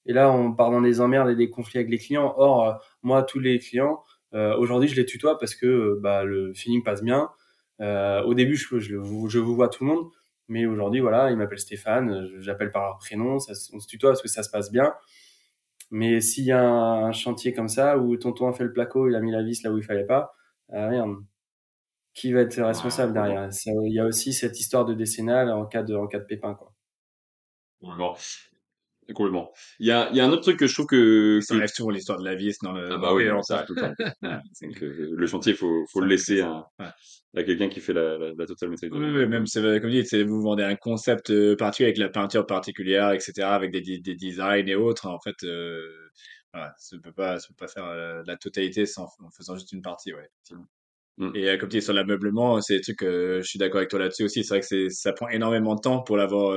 [0.08, 2.34] Et là, on part dans des emmerdes et des conflits avec les clients.
[2.36, 4.02] Or, euh, moi, tous les clients,
[4.34, 7.30] euh, aujourd'hui, je les tutoie parce que euh, bah, le feeling passe bien.
[7.80, 8.96] Euh, au début, je, je,
[9.28, 10.10] je vous vois tout le monde,
[10.48, 14.22] mais aujourd'hui, voilà, ils m'appellent Stéphane, j'appelle par leur prénom, ça, on se tutoie parce
[14.22, 14.94] que ça se passe bien.
[15.90, 19.14] Mais s'il y a un, chantier comme ça où tonton a fait le placo, il
[19.14, 20.34] a mis la vis là où il fallait pas,
[20.70, 21.16] ah merde,
[22.14, 23.48] qui va être responsable derrière?
[23.66, 26.54] Il y a aussi cette histoire de décennale en cas de, en cas de pépin,
[26.54, 26.74] quoi.
[27.80, 28.16] Complètement.
[29.14, 29.52] Complètement.
[29.78, 31.70] Il y a, il y a un autre truc que je trouve que, Ça enlève
[31.72, 32.84] toujours l'histoire de la vis dans le.
[32.86, 33.94] ah dans bah le oui, vélo, ça tout le temps.
[34.62, 36.86] Donc, euh, le chantier, faut, faut le laisser à, Ouais.
[37.36, 38.90] à quelqu'un qui fait la, la, la totale maîtrise.
[38.92, 42.08] Oui, oui, même c'est comme dit, c'est vous vendez un concept euh, particulier avec la
[42.10, 45.06] peinture particulière, etc., avec des, des, des designs et autres.
[45.06, 45.80] En fait, euh,
[46.52, 49.72] voilà, ça peut pas, ça peut pas faire euh, la totalité sans, en faisant juste
[49.72, 50.28] une partie, ouais.
[51.18, 51.30] Mmh.
[51.34, 53.98] Et euh, comme tu dis sur l'ameublement, c'est des trucs, je suis d'accord avec toi
[53.98, 54.44] là-dessus aussi.
[54.44, 56.56] C'est vrai que c'est, ça prend énormément de temps pour l'avoir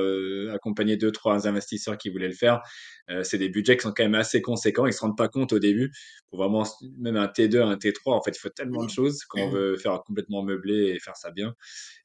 [0.54, 2.62] accompagné deux, trois investisseurs qui voulaient le faire.
[3.10, 4.86] Euh, c'est des budgets qui sont quand même assez conséquents.
[4.86, 5.90] Ils se rendent pas compte au début.
[6.30, 6.64] Pour vraiment,
[6.98, 9.76] même un T2, un T3, en fait, il faut tellement de choses quand on veut
[9.76, 11.54] faire complètement meubler et faire ça bien.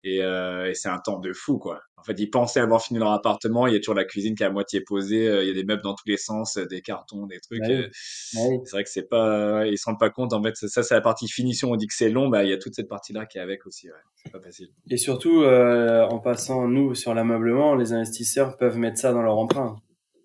[0.04, 1.82] Et, euh, et c'est un temps de fou, quoi.
[1.98, 3.66] En fait, ils pensaient avoir fini leur appartement.
[3.68, 5.28] Il y a toujours la cuisine qui est à moitié posée.
[5.28, 7.64] Euh, il y a des meubles dans tous les sens, des cartons, des trucs.
[7.64, 10.34] C'est vrai que c'est pas, ils se rendent pas compte.
[10.34, 11.72] En fait, ça, c'est la partie finition.
[11.72, 12.30] On dit que c'est long.
[12.30, 13.88] Bah, il y a toute cette partie-là qui est avec aussi.
[13.90, 13.96] Ouais.
[14.24, 14.70] C'est pas facile.
[14.90, 19.38] Et surtout, euh, en passant, nous, sur l'ameublement, les investisseurs peuvent mettre ça dans leur
[19.38, 19.78] emprunt.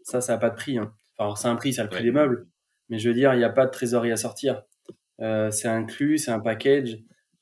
[0.02, 0.78] Ça, ça n'a pas de prix.
[0.78, 0.92] Hein.
[1.16, 2.46] Enfin, c'est un prix, c'est le prix des meubles.
[2.88, 4.62] Mais je veux dire, il n'y a pas de trésorerie à sortir.
[5.20, 6.98] Euh, c'est inclus, c'est un package.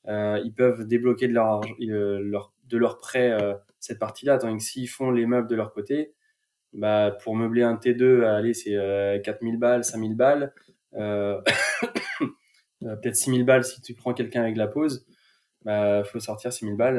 [0.07, 4.37] Euh, ils peuvent débloquer de leur, euh, leur de leur prêt euh, cette partie-là.
[4.37, 6.13] Tandis que s'ils font les meubles de leur côté,
[6.73, 8.77] bah, pour meubler un T2, allez, c'est
[9.23, 10.53] 4000 balles, 5000 balles.
[10.93, 11.45] peut-être
[13.15, 15.05] 6000 balles si tu prends quelqu'un avec la pause
[15.63, 16.97] bah faut sortir 6000 balles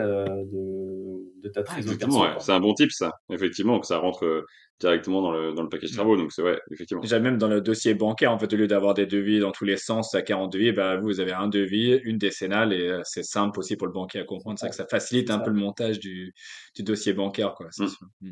[0.53, 1.97] de, de ta ah, trésorerie.
[1.97, 3.11] effectivement, c'est un bon type ça.
[3.31, 4.45] Effectivement, que ça rentre
[4.83, 6.17] directement dans le, dans le package travaux.
[6.17, 7.01] Donc, c'est ouais, effectivement.
[7.01, 9.65] Déjà, même dans le dossier bancaire, en fait, au lieu d'avoir des devis dans tous
[9.65, 13.23] les sens à 40 devis, bah, vous, avez un devis, une décennale et euh, c'est
[13.23, 14.59] simple aussi pour le banquier à comprendre.
[14.59, 16.35] Ça que ça facilite un peu le montage du,
[16.75, 17.69] du dossier bancaire, quoi.
[17.79, 17.87] Mmh.
[18.21, 18.31] Mmh.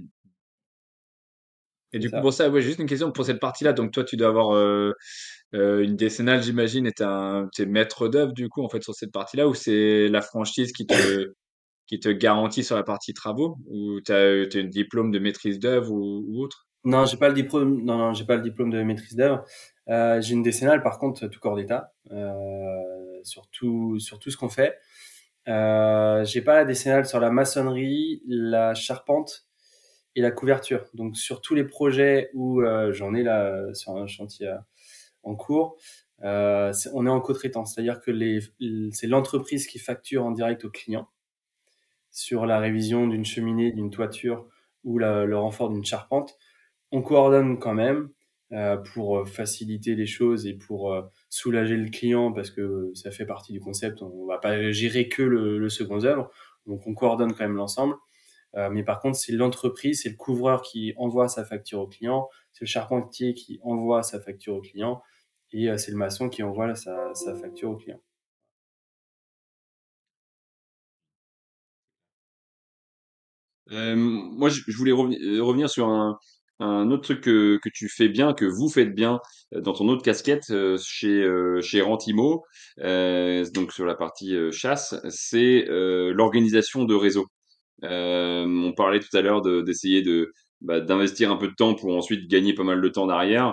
[1.93, 3.72] Et du coup, pour ça, ouais, juste une question pour cette partie-là.
[3.72, 4.93] Donc, toi, tu dois avoir euh,
[5.55, 7.03] euh, une décennale, j'imagine, et tu
[7.62, 10.86] es maître d'œuvre, du coup, en fait, sur cette partie-là, ou c'est la franchise qui
[10.86, 10.95] te,
[11.86, 15.93] qui te garantit sur la partie travaux ou tu as, un diplôme de maîtrise d'œuvre
[15.93, 16.68] ou, autre?
[16.84, 17.82] Non, j'ai pas le diplôme.
[17.84, 19.45] Non, non, j'ai pas le diplôme de maîtrise d'œuvre.
[19.88, 22.78] Euh, j'ai une décennale, par contre, tout corps d'état euh,
[23.24, 24.78] sur tout sur tout ce qu'on fait.
[25.49, 29.47] Euh, j'ai pas la décennale sur la maçonnerie, la charpente
[30.17, 30.87] et la couverture.
[30.95, 34.57] Donc sur tous les projets où euh, j'en ai là sur un chantier euh,
[35.23, 35.77] en cours,
[36.23, 38.13] euh, on est en co-traitance, c'est-à-dire que
[38.93, 41.09] c'est l'entreprise qui facture en direct au client
[42.11, 44.49] sur la révision d'une cheminée, d'une toiture
[44.85, 46.37] ou le renfort d'une charpente.
[46.91, 48.11] On coordonne quand même
[48.53, 53.13] euh, pour euh, faciliter les choses et pour euh, soulager le client parce que ça
[53.13, 54.03] fait partie du concept.
[54.03, 56.33] On va pas gérer que le, le second œuvre,
[56.67, 57.95] donc on coordonne quand même l'ensemble.
[58.55, 62.64] Mais par contre, c'est l'entreprise, c'est le couvreur qui envoie sa facture au client, c'est
[62.64, 65.03] le charpentier qui envoie sa facture au client
[65.53, 68.01] et c'est le maçon qui envoie sa, sa facture au client.
[73.72, 76.18] Euh, moi, je, voulais euh, revenir sur un,
[76.59, 79.20] un autre truc que, que, tu fais bien, que vous faites bien
[79.55, 81.26] euh, dans ton autre casquette chez,
[81.62, 82.44] chez Rentimo,
[82.78, 87.26] donc sur la partie chasse, c'est l'organisation de réseau.
[87.83, 92.28] On parlait tout à l'heure d'essayer de, bah, d'investir un peu de temps pour ensuite
[92.28, 93.53] gagner pas mal de temps derrière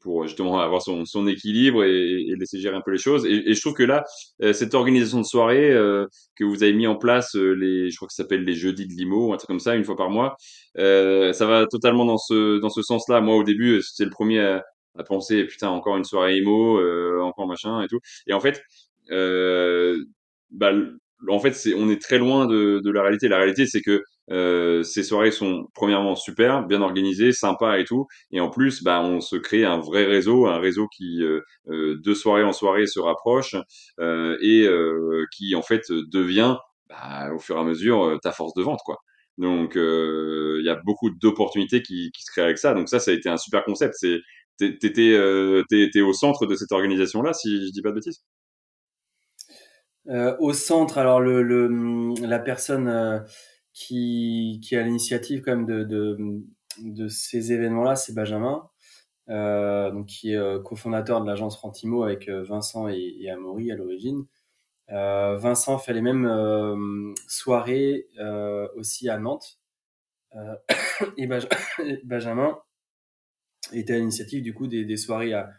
[0.00, 3.26] pour justement avoir son, son équilibre et, et, laisser gérer un peu les choses.
[3.26, 4.04] Et, je trouve que là,
[4.42, 6.06] euh, cette organisation de soirée euh,
[6.36, 8.86] que vous avez mis en place, euh, les, je crois que ça s'appelle les jeudis
[8.86, 10.36] de limo, un truc comme ça, une fois par mois,
[10.76, 13.20] ça va totalement dans ce dans ce sens-là.
[13.20, 14.64] Moi, au début, c'était le premier à,
[14.98, 16.80] à, penser, putain, encore une soirée emo,
[17.22, 18.00] encore machin et tout.
[18.26, 18.62] Et en fait,
[20.50, 20.72] bah,
[21.28, 23.28] en fait, c'est, on est très loin de, de la réalité.
[23.28, 28.06] La réalité, c'est que euh, ces soirées sont premièrement super, bien organisées, sympas et tout,
[28.30, 31.96] et en plus, bah, on se crée un vrai réseau, un réseau qui euh, euh
[32.02, 33.56] de soirée en soirée se rapproche
[34.00, 36.56] euh, et euh, qui en fait devient,
[36.88, 38.98] bah, au fur et à mesure, ta force de vente, quoi.
[39.38, 42.74] Donc, il y a beaucoup d'opportunités qui, qui, se créent avec ça.
[42.74, 43.94] Donc ça, ça a été un super concept.
[43.96, 44.18] C'est
[44.58, 44.78] t'étais
[45.68, 48.22] t'étais au centre de cette organisation là, si je dis pas de bêtises?
[50.08, 53.20] Euh, au centre, alors le, le la personne euh,
[53.72, 56.18] qui, qui a l'initiative quand même de, de,
[56.80, 58.68] de ces événements-là, c'est Benjamin,
[59.30, 63.76] euh, donc qui est euh, cofondateur de l'agence Rentimo avec Vincent et, et Amaury à
[63.76, 64.26] l'origine.
[64.88, 68.08] Vincent fait les mêmes soirées
[68.76, 69.58] aussi à Nantes.
[71.16, 71.26] et
[72.04, 72.58] Benjamin
[73.72, 75.50] était à l'initiative du coup des, des soirées à, euh,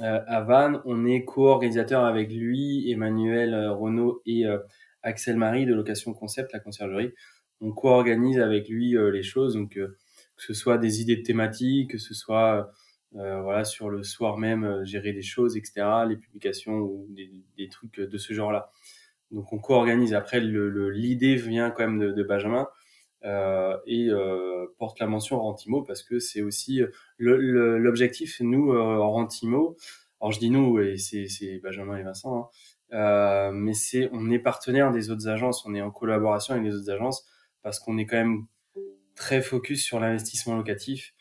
[0.00, 0.80] à Vannes.
[0.84, 4.58] On est co-organisateur avec lui, Emmanuel euh, Renault et euh,
[5.02, 7.12] Axel Marie de Location Concept, la conciergerie.
[7.60, 9.96] On co-organise avec lui les choses, donc que
[10.36, 12.72] ce soit des idées de thématiques, que ce soit
[13.12, 18.00] voilà sur le soir même gérer des choses, etc., les publications ou des, des trucs
[18.00, 18.72] de ce genre-là.
[19.32, 20.12] Donc on co-organise.
[20.14, 22.68] Après, l'idée vient quand même de, de Benjamin.
[23.24, 26.80] Euh, et euh, porte la mention Rentimo parce que c'est aussi
[27.18, 29.76] l'objectif, nous, euh, Rentimo,
[30.20, 32.50] alors je dis nous, et c'est Benjamin et Vincent,
[32.90, 36.74] hein, mais c'est on est partenaire des autres agences, on est en collaboration avec les
[36.74, 37.26] autres agences
[37.62, 38.46] parce qu'on est quand même
[39.14, 41.14] très focus sur l'investissement locatif,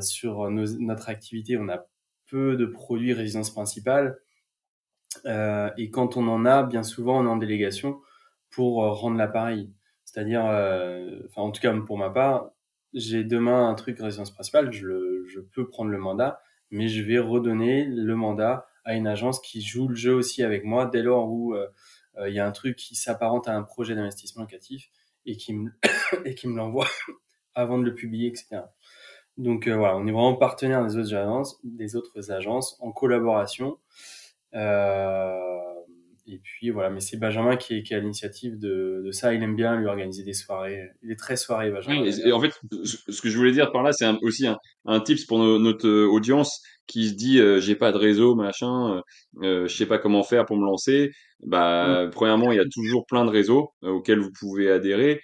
[0.00, 1.56] sur nos, notre activité.
[1.56, 1.86] On a
[2.26, 4.18] peu de produits résidence principale
[5.24, 8.00] et quand on en a, bien souvent, on est en délégation
[8.50, 9.70] pour rendre l'appareil.
[10.10, 10.42] C'est-à-dire,
[11.26, 12.50] enfin, en tout cas, pour ma part,
[12.94, 16.40] j'ai demain un truc résidence principale, je, peux prendre le mandat,
[16.70, 20.64] mais je vais redonner le mandat à une agence qui joue le jeu aussi avec
[20.64, 21.54] moi dès lors où
[22.26, 24.90] il y a un truc qui s'apparente à un projet d'investissement locatif
[25.26, 25.70] et qui me,
[26.56, 26.88] l'envoie
[27.54, 28.62] avant de le publier, etc.
[29.36, 33.78] Donc euh, voilà, on est vraiment partenaire des autres agences, des autres agences en collaboration.
[34.54, 35.57] Euh,
[36.28, 39.34] et puis voilà, mais c'est Benjamin qui est, qui a l'initiative de, de, ça.
[39.34, 40.88] Il aime bien lui organiser des soirées.
[41.02, 42.04] Il est très soirée, Benjamin.
[42.04, 42.52] et, en fait,
[42.84, 46.62] ce que je voulais dire par là, c'est aussi un, un tips pour notre audience
[46.86, 49.02] qui se dit euh, j'ai pas de réseau, machin,
[49.42, 51.10] euh, je sais pas comment faire pour me lancer.
[51.46, 52.10] Bah, mm.
[52.10, 55.20] premièrement, il y a toujours plein de réseaux auxquels vous pouvez adhérer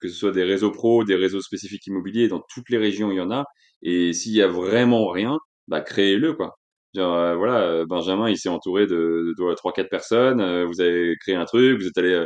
[0.00, 3.16] que ce soit des réseaux pro, des réseaux spécifiques immobiliers, dans toutes les régions, il
[3.16, 3.44] y en a.
[3.82, 5.38] Et s'il y a vraiment rien,
[5.68, 6.57] bah, créez-le, quoi.
[6.94, 11.16] Genre, euh, voilà, euh, Benjamin, il s'est entouré de, de, 3-4 personnes, euh, vous avez
[11.20, 12.24] créé un truc, vous êtes allé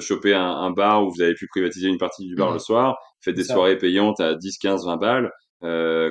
[0.00, 2.54] choper un, un, bar où vous avez pu privatiser une partie du bar mmh.
[2.54, 5.30] le soir, faites des soirées payantes à 10, 15, 20 balles.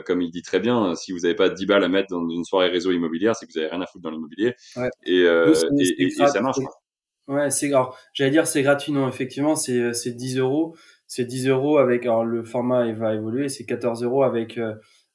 [0.05, 2.43] comme il dit très bien, si vous n'avez pas 10 balles à mettre dans une
[2.43, 4.55] soirée réseau immobilière, c'est que vous avez rien à foutre dans l'immobilier.
[4.77, 4.89] Ouais.
[5.05, 6.57] Et, et, et, ça marche.
[7.27, 7.89] Ouais, c'est grave.
[8.13, 10.75] J'allais dire c'est gratuit, non, effectivement, c'est, c'est 10 euros.
[11.07, 14.57] C'est 10 euros avec, alors le format il va évoluer, c'est 14 euros avec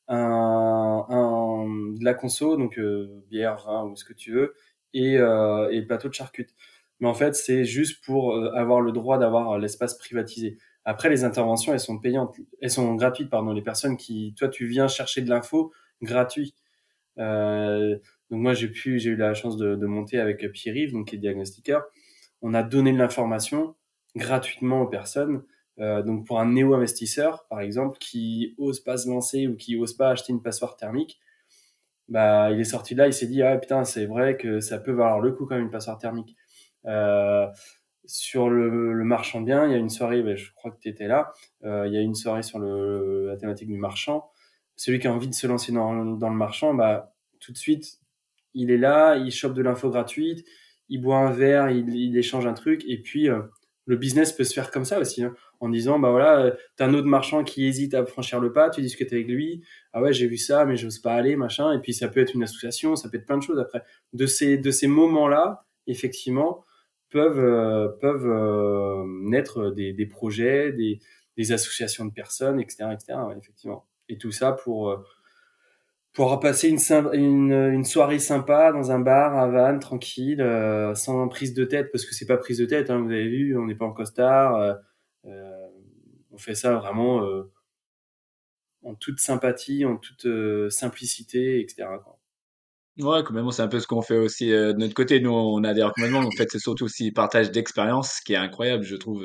[0.09, 1.67] un,
[1.99, 4.55] de la conso, donc euh, bière, vin ou ce que tu veux,
[4.95, 6.55] et, euh, et plateau de charcutes.
[7.01, 10.59] Mais en fait, c'est juste pour euh, avoir le droit d'avoir l'espace privatisé.
[10.85, 13.53] Après, les interventions, elles sont payantes, elles sont gratuites, pardon.
[13.53, 16.55] Les personnes qui, toi, tu viens chercher de l'info gratuit.
[17.19, 17.97] Euh,
[18.31, 21.17] donc moi, j'ai pu, j'ai eu la chance de, de monter avec Pierre-Yves, donc qui
[21.17, 21.85] est diagnostiqueur
[22.43, 23.75] on a donné de l'information
[24.15, 25.43] gratuitement aux personnes.
[25.79, 29.95] Euh, donc pour un néo-investisseur, par exemple, qui ose pas se lancer ou qui ose
[29.95, 31.21] pas acheter une passoire thermique,
[32.09, 34.79] bah il est sorti de là, il s'est dit ah putain c'est vrai que ça
[34.79, 36.37] peut valoir le coup quand même une passoire thermique.
[36.87, 37.47] Euh,
[38.07, 41.09] sur le, marchand bien, il y a une soirée, bah, je crois que tu étais
[41.09, 41.33] là,
[41.65, 44.31] euh, il y a une soirée sur le, la thématique du marchand.
[44.77, 47.99] Celui qui a envie de se lancer dans, dans le marchand, bah tout de suite,
[48.55, 50.47] il est là, il chope de l'info gratuite,
[50.89, 53.29] il boit un verre, il, échange un truc, et puis
[53.87, 56.87] le business peut se faire comme ça aussi, hein, en disant bah voilà, euh, t'as
[56.87, 59.63] un autre marchand qui hésite à franchir le pas, tu discutes avec lui,
[59.93, 62.35] ah ouais j'ai vu ça, mais j'ose pas aller, machin, et puis ça peut être
[62.35, 63.83] une association, ça peut être plein de choses après.
[64.13, 66.65] De ces de ces moments-là, effectivement,
[67.11, 71.01] peuvent euh, peuvent naître des, des projets, des,
[71.37, 73.19] des associations de personnes, etc., etc.
[73.39, 73.87] effectivement.
[74.09, 75.05] Et tout ça pour
[76.17, 81.67] pour passer une, soirée sympa dans un bar à Vannes, tranquille, euh, sans prise de
[81.67, 83.85] tête, parce que c'est pas prise de tête, hein, vous avez vu, on n'est pas
[83.85, 84.57] en costard.
[84.57, 84.75] Euh,
[85.27, 85.69] euh,
[86.31, 87.23] on fait ça vraiment
[88.83, 90.27] en toute sympathie, en toute
[90.71, 91.87] simplicité, etc.
[92.03, 92.19] Quoi.
[92.99, 95.21] Ouais, même, c'est un peu ce qu'on fait aussi de notre côté.
[95.21, 96.21] Nous, on adhère complètement.
[96.21, 99.23] En fait, c'est surtout aussi partage d'expérience, ce qui est incroyable, je trouve.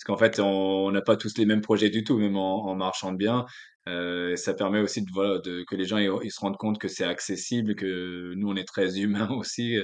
[0.00, 2.74] Parce qu'en fait, on n'a pas tous les mêmes projets du tout, même en, en
[2.74, 3.44] marchant bien.
[3.88, 6.86] Euh, ça permet aussi de, voilà, de, que les gens ils, se rendent compte que
[6.88, 9.74] c'est accessible, que nous on est très humains aussi,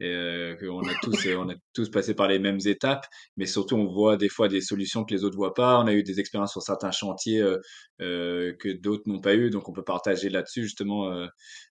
[0.00, 3.06] et euh, qu'on a tous on a tous passé par les mêmes étapes,
[3.36, 5.80] mais surtout on voit des fois des solutions que les autres voient pas.
[5.80, 7.58] On a eu des expériences sur certains chantiers euh,
[8.02, 11.26] euh que d'autres n'ont pas eu, donc on peut partager là-dessus justement euh,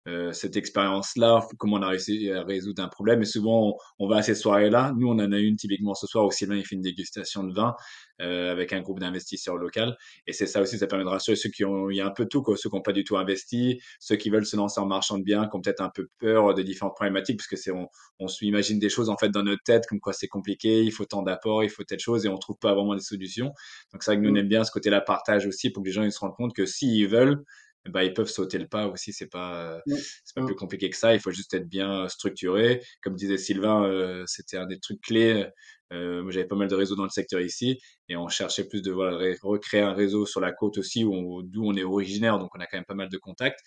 [0.09, 3.21] euh, cette expérience-là, comment on a réussi à résoudre un problème.
[3.21, 4.93] Et souvent, on, va à ces soirées-là.
[4.97, 7.53] Nous, on en a une typiquement ce soir où Sylvain il fait une dégustation de
[7.53, 7.73] vin
[8.21, 9.97] euh, avec un groupe d'investisseurs local.
[10.27, 12.11] Et c'est ça aussi, ça permet de rassurer ceux qui ont, il y a un
[12.11, 14.79] peu tout, quoi, ceux qui n'ont pas du tout investi, ceux qui veulent se lancer
[14.79, 17.55] en marchand de biens, qui ont peut-être un peu peur de différentes problématiques, parce que
[17.55, 17.87] c'est, on,
[18.19, 21.05] on s'imagine des choses en fait dans notre tête, comme quoi c'est compliqué, il faut
[21.05, 23.51] tant d'apports, il faut telle chose, et on trouve pas vraiment des solutions.
[23.91, 24.37] Donc c'est vrai que nous on mmh.
[24.37, 26.65] aime bien ce côté-là partage aussi pour que les gens ils se rendent compte que
[26.65, 27.43] s'ils veulent,
[27.89, 29.13] bah, ils peuvent sauter le pas aussi.
[29.13, 31.13] C'est pas, c'est pas plus compliqué que ça.
[31.13, 32.81] Il faut juste être bien structuré.
[33.01, 35.47] Comme disait Sylvain, euh, c'était un des trucs clés.
[35.93, 37.79] Euh, j'avais pas mal de réseaux dans le secteur ici
[38.09, 41.63] et on cherchait plus de voilà, recréer un réseau sur la côte aussi où d'où
[41.65, 43.59] on est originaire, donc on a quand même pas mal de contacts.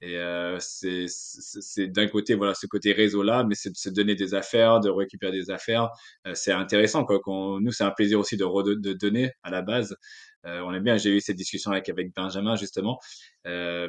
[0.00, 4.14] Et euh, c'est d'un côté voilà ce côté réseau là, mais c'est de se donner
[4.14, 5.90] des affaires, de récupérer des affaires.
[6.26, 7.20] Euh, c'est intéressant quoi.
[7.20, 9.96] Quand, nous c'est un plaisir aussi de, de donner à la base.
[10.44, 10.96] Euh, on aime bien.
[10.96, 12.98] J'ai eu cette discussion avec avec Benjamin justement.
[13.46, 13.88] Euh,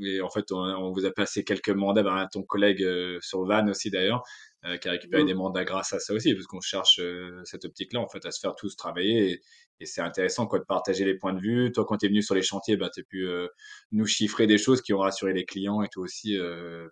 [0.00, 2.02] et en fait, on, vous a passé quelques mandats.
[2.02, 4.22] Ben, ton collègue euh, sur Van aussi d'ailleurs,
[4.80, 5.26] qui a récupéré mmh.
[5.26, 7.00] des mandats grâce à ça aussi, parce qu'on cherche
[7.44, 9.30] cette optique-là en fait à se faire tous travailler.
[9.30, 9.40] Et,
[9.78, 11.70] et c'est intéressant quoi de partager les points de vue.
[11.70, 13.28] Toi, quand tu es venu sur les chantiers, ben, tu as pu
[13.92, 16.36] nous chiffrer des choses qui ont rassuré les clients et toi aussi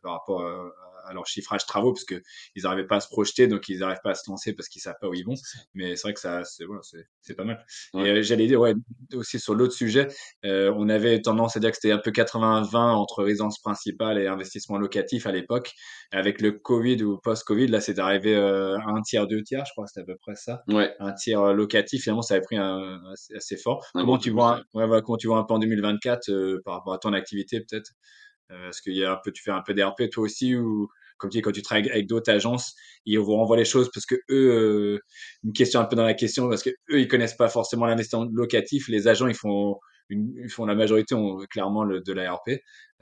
[0.02, 0.70] par rapport à,
[1.06, 2.22] à, leur chiffrage travaux parce que
[2.54, 4.82] ils n'arrivaient pas à se projeter, donc ils n'arrivent pas à se lancer parce qu'ils
[4.82, 5.34] savent pas où ils vont.
[5.74, 6.82] Mais c'est vrai que ça, c'est voilà,
[7.20, 7.64] c'est pas mal.
[7.94, 8.74] Et euh, j'allais dire, ouais,
[9.14, 10.08] aussi sur l'autre sujet,
[10.44, 14.26] euh, on avait tendance à dire que c'était un peu 80-20 entre résidence principale et
[14.26, 15.72] investissement locatif à l'époque.
[16.12, 19.86] Avec le Covid ou post-Covid, là, c'est arrivé euh, un tiers, deux tiers, je crois,
[19.86, 20.62] c'était à peu près ça.
[20.68, 20.94] Ouais.
[21.00, 23.00] Un tiers locatif, finalement, ça avait pris un,
[23.34, 23.84] assez, fort.
[23.92, 26.94] comment, tu vois, ouais, voilà, comment tu vois un peu en 2024 euh, par rapport
[26.94, 27.92] à ton activité, peut-être?
[27.92, 30.88] euh, Est-ce qu'il y a un peu, tu fais un peu d'RP toi aussi ou
[31.18, 32.74] comme tu dis, quand tu travailles avec d'autres agences,
[33.06, 34.98] ils vous renvoient les choses parce que eux, euh,
[35.44, 38.28] une question un peu dans la question, parce que eux, ils connaissent pas forcément l'investissement
[38.32, 38.88] locatif.
[38.88, 39.78] Les agents, ils font,
[40.10, 41.14] ils font la majorité,
[41.50, 42.50] clairement de l'ARP.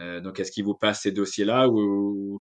[0.01, 2.39] Euh, donc, est-ce qu'ils vous passent ces dossiers-là ou,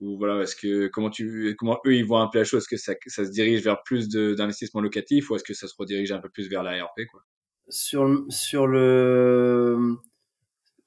[0.00, 2.62] ou voilà, est-ce que comment tu, comment eux ils voient un peu la chose?
[2.62, 5.74] Est-ce que ça, ça se dirige vers plus d'investissement locatif ou est-ce que ça se
[5.76, 7.22] redirige un peu plus vers l'ARP quoi?
[7.68, 9.96] Sur sur le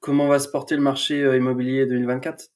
[0.04, 2.50] comment va se porter le marché euh, immobilier 2024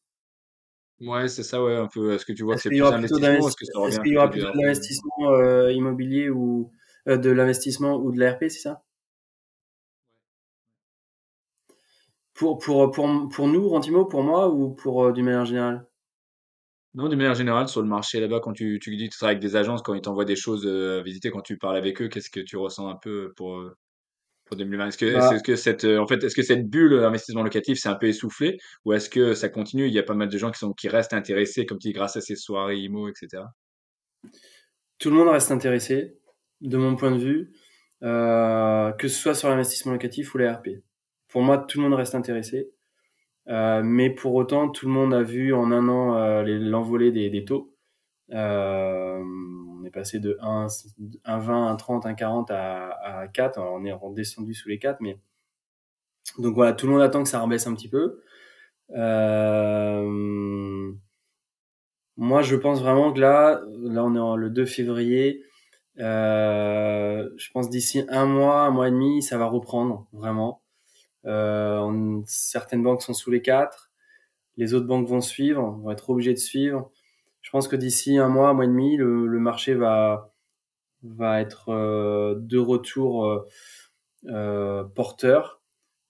[1.01, 2.13] Ouais, c'est ça, ouais, un peu.
[2.13, 3.49] Est-ce que tu vois que c'est plus d'investissement
[3.87, 6.71] Est-ce qu'il y aura plutôt de l'investissement euh, immobilier ou
[7.09, 8.83] euh, de l'investissement ou de l'ARP, c'est ça?
[12.35, 15.87] Pour, pour, pour, pour nous, Rentimo, pour moi ou pour euh, d'une manière générale?
[16.95, 19.37] Non, d'une manière générale, sur le marché là-bas, quand tu, tu dis que tu travailles
[19.37, 22.09] avec des agences, quand ils t'envoient des choses à visiter, quand tu parles avec eux,
[22.09, 23.63] qu'est-ce que tu ressens un peu pour,
[24.49, 27.43] pour 2020 Est-ce que, bah que cette, euh, en fait, est-ce que cette bulle investissement
[27.43, 29.87] locatif c'est un peu essoufflé ou est-ce que ça continue?
[29.87, 31.93] Il y a pas mal de gens qui sont qui restent intéressés, comme tu dis,
[31.93, 33.43] grâce à ces soirées IMO, etc.
[34.99, 36.19] Tout le monde reste intéressé,
[36.61, 37.53] de mon point de vue,
[38.03, 40.69] euh, que ce soit sur l'investissement locatif ou les RP.
[41.29, 42.71] Pour moi, tout le monde reste intéressé,
[43.49, 47.31] euh, mais pour autant, tout le monde a vu en un an euh, l'envolée des,
[47.31, 47.75] des, taux.
[48.33, 49.23] Euh,
[49.81, 50.67] on est passé de 1,
[51.25, 53.59] 1 20, 1 30, 1 40 à, à 4.
[53.59, 55.19] on est redescendu sous les 4, mais
[56.39, 58.23] donc voilà, tout le monde attend que ça rebaisse un petit peu.
[58.91, 60.93] Euh...
[62.17, 65.45] Moi, je pense vraiment que là, là, on est le 2 février.
[66.01, 70.63] Euh, je pense d'ici un mois, un mois et demi, ça va reprendre vraiment.
[71.27, 73.91] Euh, on, certaines banques sont sous les 4.
[74.57, 76.91] Les autres banques vont suivre, vont être obligées de suivre
[77.49, 80.35] je pense que d'ici un mois, un mois et demi, le, le marché va,
[81.03, 83.49] va être euh, de retour euh,
[84.27, 85.63] euh, porteur.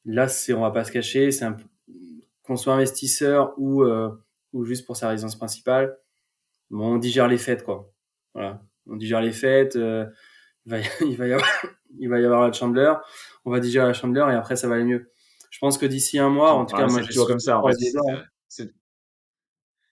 [0.05, 1.47] Là, c'est, on va pas se cacher, c'est
[2.43, 4.11] qu'on soit investisseur ou, euh,
[4.53, 5.97] ou juste pour sa résidence principale,
[6.71, 7.89] bon, on digère les fêtes, quoi.
[8.35, 8.61] Voilà.
[8.89, 10.07] On digère les fêtes, euh,
[10.67, 11.49] il, va, il, va y avoir,
[12.01, 13.01] il va y avoir la chandeleur,
[13.45, 15.13] on va digérer la chandeleur et après, ça va aller mieux.
[15.51, 17.61] Je pense que d'ici un mois, en tout cas, moi, je toujours comme ça.
[17.61, 18.75] En fait,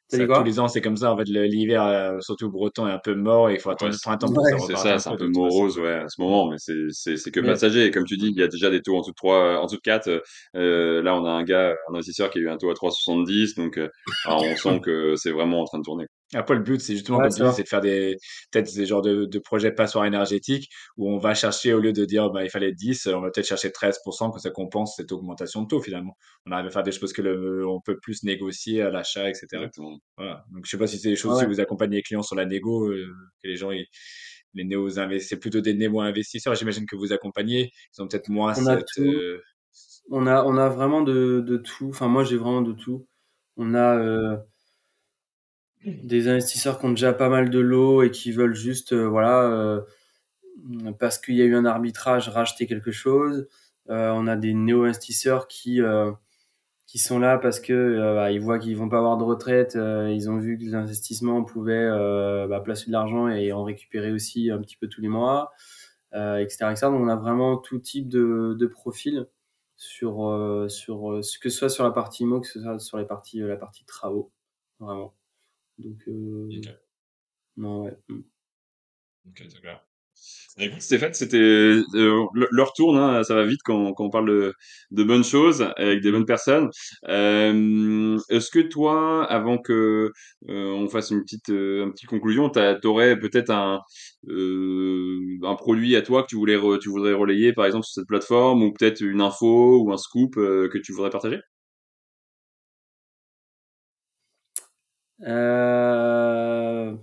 [0.09, 1.13] ça, tous les ans, c'est comme ça.
[1.13, 3.99] En fait, l'hiver, euh, surtout breton, est un peu mort et il faut attendre le
[3.99, 7.17] printemps pour ouais, C'est ça, c'est un peu morose, ouais, à ce moment, mais c'est,
[7.17, 7.87] c'est, que passager.
[7.87, 9.65] Et comme tu dis, il y a déjà des taux en dessous de 3, en
[9.65, 10.23] dessous de 4.
[10.55, 13.57] Euh, là, on a un gars, un investisseur qui a eu un taux à 3,70.
[13.57, 13.89] Donc, euh,
[14.29, 16.07] on sent que c'est vraiment en train de tourner.
[16.35, 18.17] Après, le but, c'est justement, comme tu dis, c'est de faire des,
[18.51, 22.05] peut-être des genres de, de projets passoires énergétiques où on va chercher, au lieu de
[22.05, 25.63] dire, bah, il fallait 10, on va peut-être chercher 13% que ça compense cette augmentation
[25.63, 26.17] de taux, finalement.
[26.45, 29.47] On arrive à faire des choses que le, on peut plus négocier à l'achat, etc.
[29.53, 29.99] Exactement.
[30.17, 30.45] Voilà.
[30.53, 31.47] Donc, je sais pas si c'est des choses ouais.
[31.47, 33.07] où vous accompagnez les clients sur la négo, euh,
[33.43, 33.87] que les gens, ils,
[34.55, 37.71] les néo c'est plutôt des néo-investisseurs, j'imagine que vous accompagnez.
[37.97, 39.43] Ils ont peut-être moins on cette, a euh...
[40.11, 41.89] on a, on a vraiment de, de tout.
[41.91, 43.07] Enfin, moi, j'ai vraiment de tout.
[43.57, 44.37] On a, euh
[45.87, 49.45] des investisseurs qui ont déjà pas mal de lots et qui veulent juste, euh, voilà,
[49.45, 49.81] euh,
[50.99, 53.49] parce qu'il y a eu un arbitrage, racheter quelque chose.
[53.91, 56.13] Euh, on a des néo-investisseurs qui euh,
[56.87, 59.77] qui sont là parce que bah, ils voient qu'ils vont pas avoir de retraite.
[59.77, 61.89] ils ont vu que l'investissement pouvait
[62.49, 65.53] bah, placer de l'argent et en récupérer aussi un petit peu tous les mois,
[66.15, 66.87] etc., etc.
[66.87, 69.27] Donc on a vraiment tout type de, de profil
[69.77, 73.41] sur sur que ce soit sur la partie IMO, que ce soit sur les parties
[73.41, 74.33] la partie travaux,
[74.81, 75.15] vraiment.
[75.79, 76.49] Donc, euh...
[77.57, 77.97] non, ouais.
[78.09, 78.21] Mmh.
[79.29, 79.83] Ok, c'est clair.
[80.59, 84.55] Écoute, Stéphane, c'était euh, leur tourne, hein, ça va vite quand, quand on parle de,
[84.91, 86.71] de, bonnes choses avec des bonnes personnes.
[87.09, 90.11] Euh, Est-ce que toi, avant que
[90.49, 92.49] euh, on fasse une petite, euh, une petite conclusion,
[92.81, 93.83] t'aurais peut-être un,
[94.29, 98.01] euh, un produit à toi que tu voulais, re, tu voudrais relayer, par exemple, sur
[98.01, 101.41] cette plateforme, ou peut-être une info ou un scoop que tu voudrais partager?
[105.23, 106.95] Euh,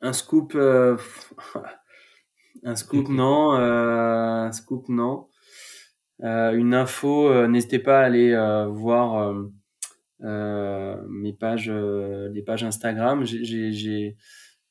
[0.00, 0.96] un scoop, euh...
[2.64, 4.46] un scoop non, euh...
[4.46, 5.28] un scoop non.
[6.22, 9.34] Euh, une info, euh, n'hésitez pas à aller euh, voir
[10.20, 13.24] mes pages, les pages Instagram.
[13.24, 14.16] J'ai, j'ai,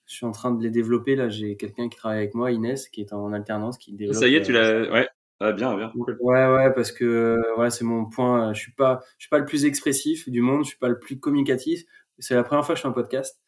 [0.05, 1.30] je suis en train de les développer là.
[1.30, 4.15] J'ai quelqu'un qui travaille avec moi, Inès, qui est en alternance, qui développe.
[4.15, 5.07] Ça y est, tu l'as, ouais.
[5.41, 5.91] Ah, bien, bien.
[5.95, 8.53] Ouais, ouais, parce que ouais, c'est mon point.
[8.53, 10.65] Je suis pas, je suis pas le plus expressif du monde.
[10.65, 11.86] Je suis pas le plus communicatif
[12.20, 13.41] c'est la première fois que je fais un podcast.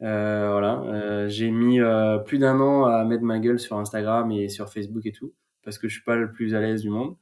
[0.00, 1.78] voilà, j'ai mis
[2.26, 5.32] plus d'un an à mettre ma gueule sur Instagram et sur Facebook et tout,
[5.64, 7.16] parce que je suis pas le plus à l'aise du monde.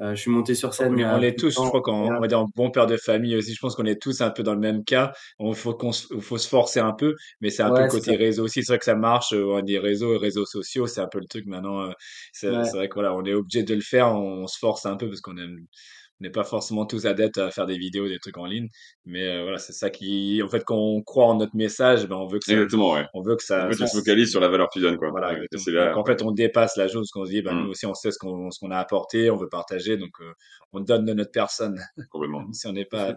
[0.00, 0.94] Euh, je suis monté sur scène.
[0.94, 3.54] On, est tous, je crois qu'on va dire bon père de famille aussi.
[3.54, 5.12] Je pense qu'on est tous un peu dans le même cas.
[5.40, 8.62] Il faut qu'on faut se forcer un peu, mais c'est un peu côté réseau aussi.
[8.62, 9.32] C'est vrai que ça marche.
[9.32, 11.82] Euh, on dit réseaux et réseaux sociaux, c'est un peu le truc maintenant.
[11.82, 11.92] Euh,
[12.32, 14.14] c'est vrai que voilà, on est obligé de le faire.
[14.14, 15.66] On, se force un peu parce qu'on aime
[16.07, 18.68] on n'est pas forcément tous adeptes à faire des vidéos, des trucs en ligne,
[19.04, 22.16] mais euh, voilà, c'est ça qui, en fait, quand on croit en notre message, ben
[22.16, 23.06] on veut que ça, exactement, ouais.
[23.14, 25.10] on veut que ça, en fait, on se focalise sur la valeur qui donne, quoi.
[25.10, 27.62] Voilà, donc, en fait, on dépasse la chose, qu'on se dit, ben mmh.
[27.64, 30.32] nous aussi, on sait ce qu'on, ce qu'on a apporté, on veut partager, donc euh,
[30.72, 31.80] on donne de notre personne.
[32.10, 32.46] Complètement.
[32.52, 33.14] si on n'est pas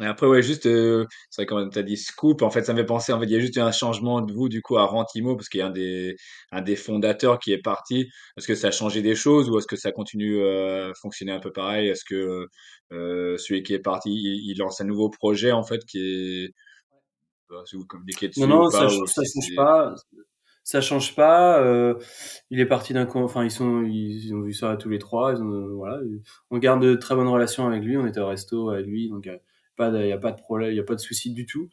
[0.00, 2.72] et après, ouais, juste, euh, c'est vrai, quand tu as dit Scoop, en fait, ça
[2.72, 4.78] me fait penser, en fait, il y a juste un changement de vous, du coup,
[4.78, 6.16] à Rentimo, parce qu'il y a un des,
[6.52, 8.08] un des fondateurs qui est parti.
[8.38, 11.40] Est-ce que ça a changé des choses ou est-ce que ça continue à fonctionner un
[11.40, 11.88] peu pareil?
[11.88, 12.46] Est-ce que
[12.92, 16.54] euh, celui qui est parti, il, lance un nouveau projet, en fait, qui est.
[17.50, 19.94] Bah, si vous communiquez dessus non, non, ça, ça change pas.
[20.64, 21.60] Ça change pas.
[21.62, 21.94] Euh,
[22.50, 23.06] il est parti d'un.
[23.06, 25.32] Enfin, ils, sont, ils, ont vu ça tous les trois.
[25.32, 26.00] Ils ont, voilà,
[26.50, 27.98] on garde de très bonnes relations avec lui.
[27.98, 29.10] On était au resto avec lui.
[29.10, 29.28] Donc,
[29.88, 31.68] il n'y a pas de problème, il n'y a pas de souci du tout.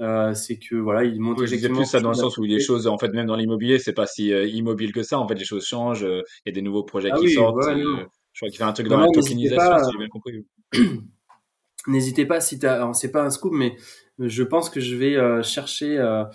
[0.00, 2.86] Euh, c'est que voilà, il monte oui, plus ça dans le sens où les choses,
[2.86, 5.18] en fait, même dans l'immobilier, c'est pas si euh, immobile que ça.
[5.18, 6.04] En fait, les choses changent.
[6.04, 7.56] Euh, il y a des nouveaux projets ah qui sortent.
[7.62, 10.46] je crois qu'il fait un truc dans la tokenisation, si j'ai bien compris.
[11.86, 13.74] N'hésitez pas si t'as, c'est pas un scoop, mais
[14.18, 16.30] je pense que je vais chercher à,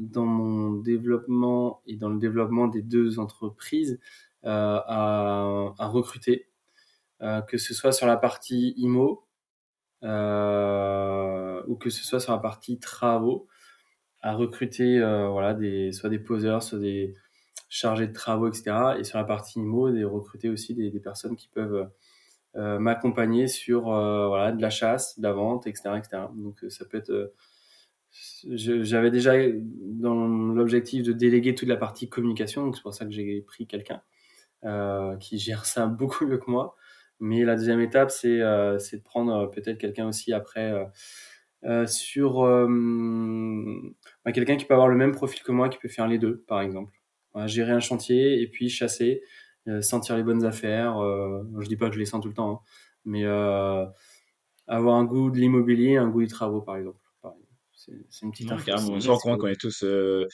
[0.00, 3.98] dans mon développement et dans le développement des deux entreprises
[4.44, 6.46] à, à, recruter,
[7.20, 9.23] que ce soit sur la partie IMO
[10.04, 13.48] ou que ce soit sur la partie travaux,
[14.20, 17.14] à recruter euh, voilà, des, soit des poseurs, soit des
[17.68, 18.96] chargés de travaux, etc.
[18.98, 21.90] Et sur la partie IMO, de recruter aussi des, personnes qui peuvent
[22.56, 25.90] euh, m'accompagner sur voilà, de la chasse, de la vente, etc.
[25.98, 26.22] etc.
[26.34, 27.32] Donc ça peut être
[28.48, 33.10] j'avais déjà dans l'objectif de déléguer toute la partie communication, donc c'est pour ça que
[33.10, 34.02] j'ai pris quelqu'un
[34.64, 36.76] euh, qui gère ça beaucoup mieux que moi.
[37.20, 40.72] Mais la deuxième étape, c'est euh, de prendre euh, peut-être quelqu'un aussi après
[41.64, 42.42] euh, sur
[44.24, 46.44] bah, quelqu'un qui peut avoir le même profil que moi, qui peut faire les deux,
[46.46, 46.92] par exemple.
[47.46, 49.22] gérer un chantier et puis chasser,
[49.80, 50.98] sentir les bonnes affaires.
[51.58, 52.60] je dis pas que je les sens tout le temps, hein,
[53.06, 53.24] mais
[54.66, 56.98] avoir un goût de l'immobilier, un goût du travaux, par exemple.
[58.10, 58.56] C'est une petite non,
[58.92, 60.26] On se rend compte qu'on est tous, euh,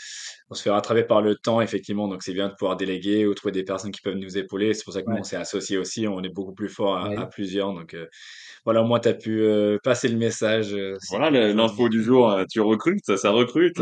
[0.51, 2.09] on se fait rattraper par le temps, effectivement.
[2.09, 4.75] Donc, c'est bien de pouvoir déléguer ou trouver des personnes qui peuvent nous épauler.
[4.75, 6.07] C'est pour ça que nous, on s'est associés aussi.
[6.07, 7.73] On est beaucoup plus fort à, plusieurs.
[7.73, 8.07] Donc, euh,
[8.65, 10.77] voilà, moi, tu as pu euh, passer le message.
[11.11, 12.37] voilà, l'info du jour.
[12.51, 13.81] tu recrutes, ça, recrute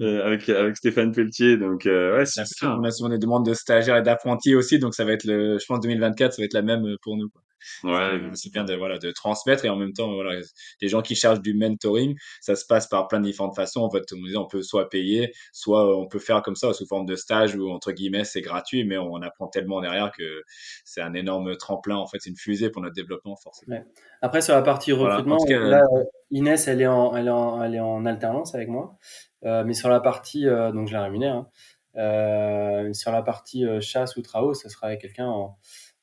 [0.00, 1.56] avec, avec Stéphane Pelletier.
[1.56, 4.78] Donc, ouais, c'est On a souvent des demandes de stagiaires et d'apprentis aussi.
[4.78, 7.28] Donc, ça va être le, je pense, 2024, ça va être la même pour nous.
[7.28, 7.43] Quoi.
[7.82, 10.40] Ouais, c'est bien de, voilà, de transmettre et en même temps, voilà,
[10.80, 13.80] les gens qui cherchent du mentoring, ça se passe par plein de différentes façons.
[13.80, 14.04] En fait,
[14.36, 17.70] on peut soit payer, soit on peut faire comme ça sous forme de stage ou
[17.70, 20.42] entre guillemets c'est gratuit, mais on apprend tellement derrière que
[20.84, 21.96] c'est un énorme tremplin.
[21.96, 23.84] En fait, c'est une fusée pour notre développement, forcément.
[24.22, 25.82] Après, sur la partie recrutement, là,
[26.30, 28.96] Inès, elle est en, elle est en, elle est en alternance avec moi,
[29.44, 31.34] euh, mais sur la partie, euh, donc je la rémunère.
[31.34, 31.48] Hein,
[31.96, 35.58] euh, sur la partie chasse ou travaux, ça sera avec quelqu'un en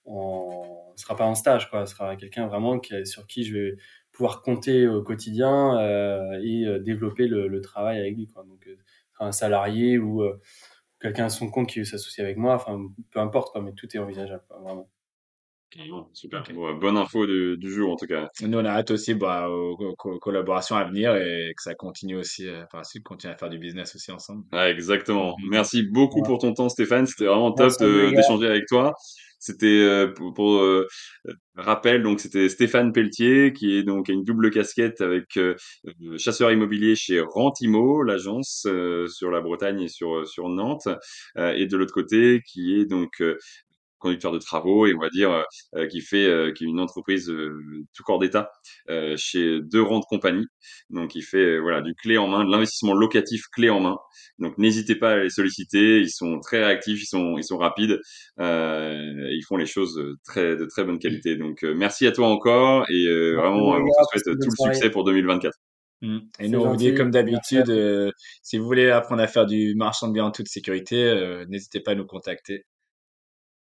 [0.06, 1.86] on ne sera pas en stage, quoi.
[1.86, 3.78] Ce sera quelqu'un vraiment qui, sur qui je vais
[4.12, 8.44] pouvoir compter au quotidien euh, et euh, développer le, travail avec lui, quoi.
[8.44, 8.78] Donc, euh,
[9.20, 10.24] un salarié ou
[11.00, 14.00] quelqu'un à son compte qui s'associe avec moi, enfin, peu importe, quoi, mais tout est
[14.00, 14.90] envisageable, vraiment.
[16.14, 16.44] Super.
[16.80, 18.30] bonne info du, jour, en tout cas.
[18.42, 22.48] Nous, on a hâte aussi bah, aux, collaborations à venir et que ça continue aussi
[22.72, 24.44] par la suite, continuer à faire du business aussi ensemble.
[24.54, 25.36] exactement.
[25.50, 27.06] Merci beaucoup pour ton temps, Stéphane.
[27.06, 28.96] C'était vraiment top d'échanger avec toi.
[29.42, 30.88] C'était euh, pour, euh,
[31.56, 35.56] rappel, donc c'était Stéphane Pelletier qui est donc a une double casquette avec euh,
[36.20, 38.68] chasseur immobilier chez Rentimo, l'agence
[39.08, 40.88] sur la Bretagne et sur sur Nantes,
[41.38, 43.20] et de l'autre côté qui est donc
[44.02, 45.46] conducteur de travaux et on va dire
[45.76, 48.52] euh, qui fait euh, qui est une entreprise euh, tout corps d'état
[49.16, 50.46] chez deux rangs de compagnie.
[50.90, 53.98] Donc il fait voilà du clé en main de l'investissement locatif clé en main.
[54.40, 56.00] Donc n'hésitez pas à les solliciter.
[56.00, 58.00] Ils sont très réactifs ils sont ils sont rapides.
[58.40, 61.38] Ils font les choses très de très bonne qualité.
[61.38, 65.54] Donc merci à toi encore et vraiment on te souhaite tout le succès pour 2024
[66.02, 66.18] mmh.
[66.40, 70.08] Et nous, on vous dit comme d'habitude, si vous voulez apprendre à faire du marchand
[70.08, 72.66] de biens en toute sécurité, n'hésitez pas à nous contacter.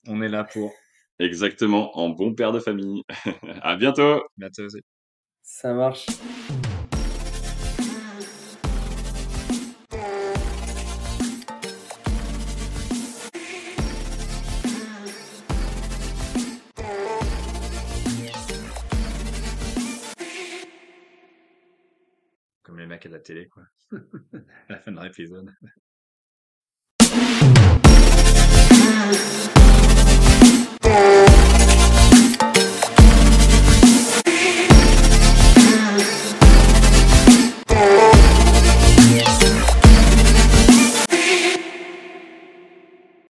[0.07, 0.72] On est là pour.
[1.18, 3.03] Exactement, en bon père de famille.
[3.62, 4.22] à bientôt.
[4.36, 4.80] Bientôt aussi.
[5.42, 6.07] Ça marche.
[22.62, 23.64] Comme les mecs à la télé, quoi.
[24.68, 25.51] la fin de l'épisode.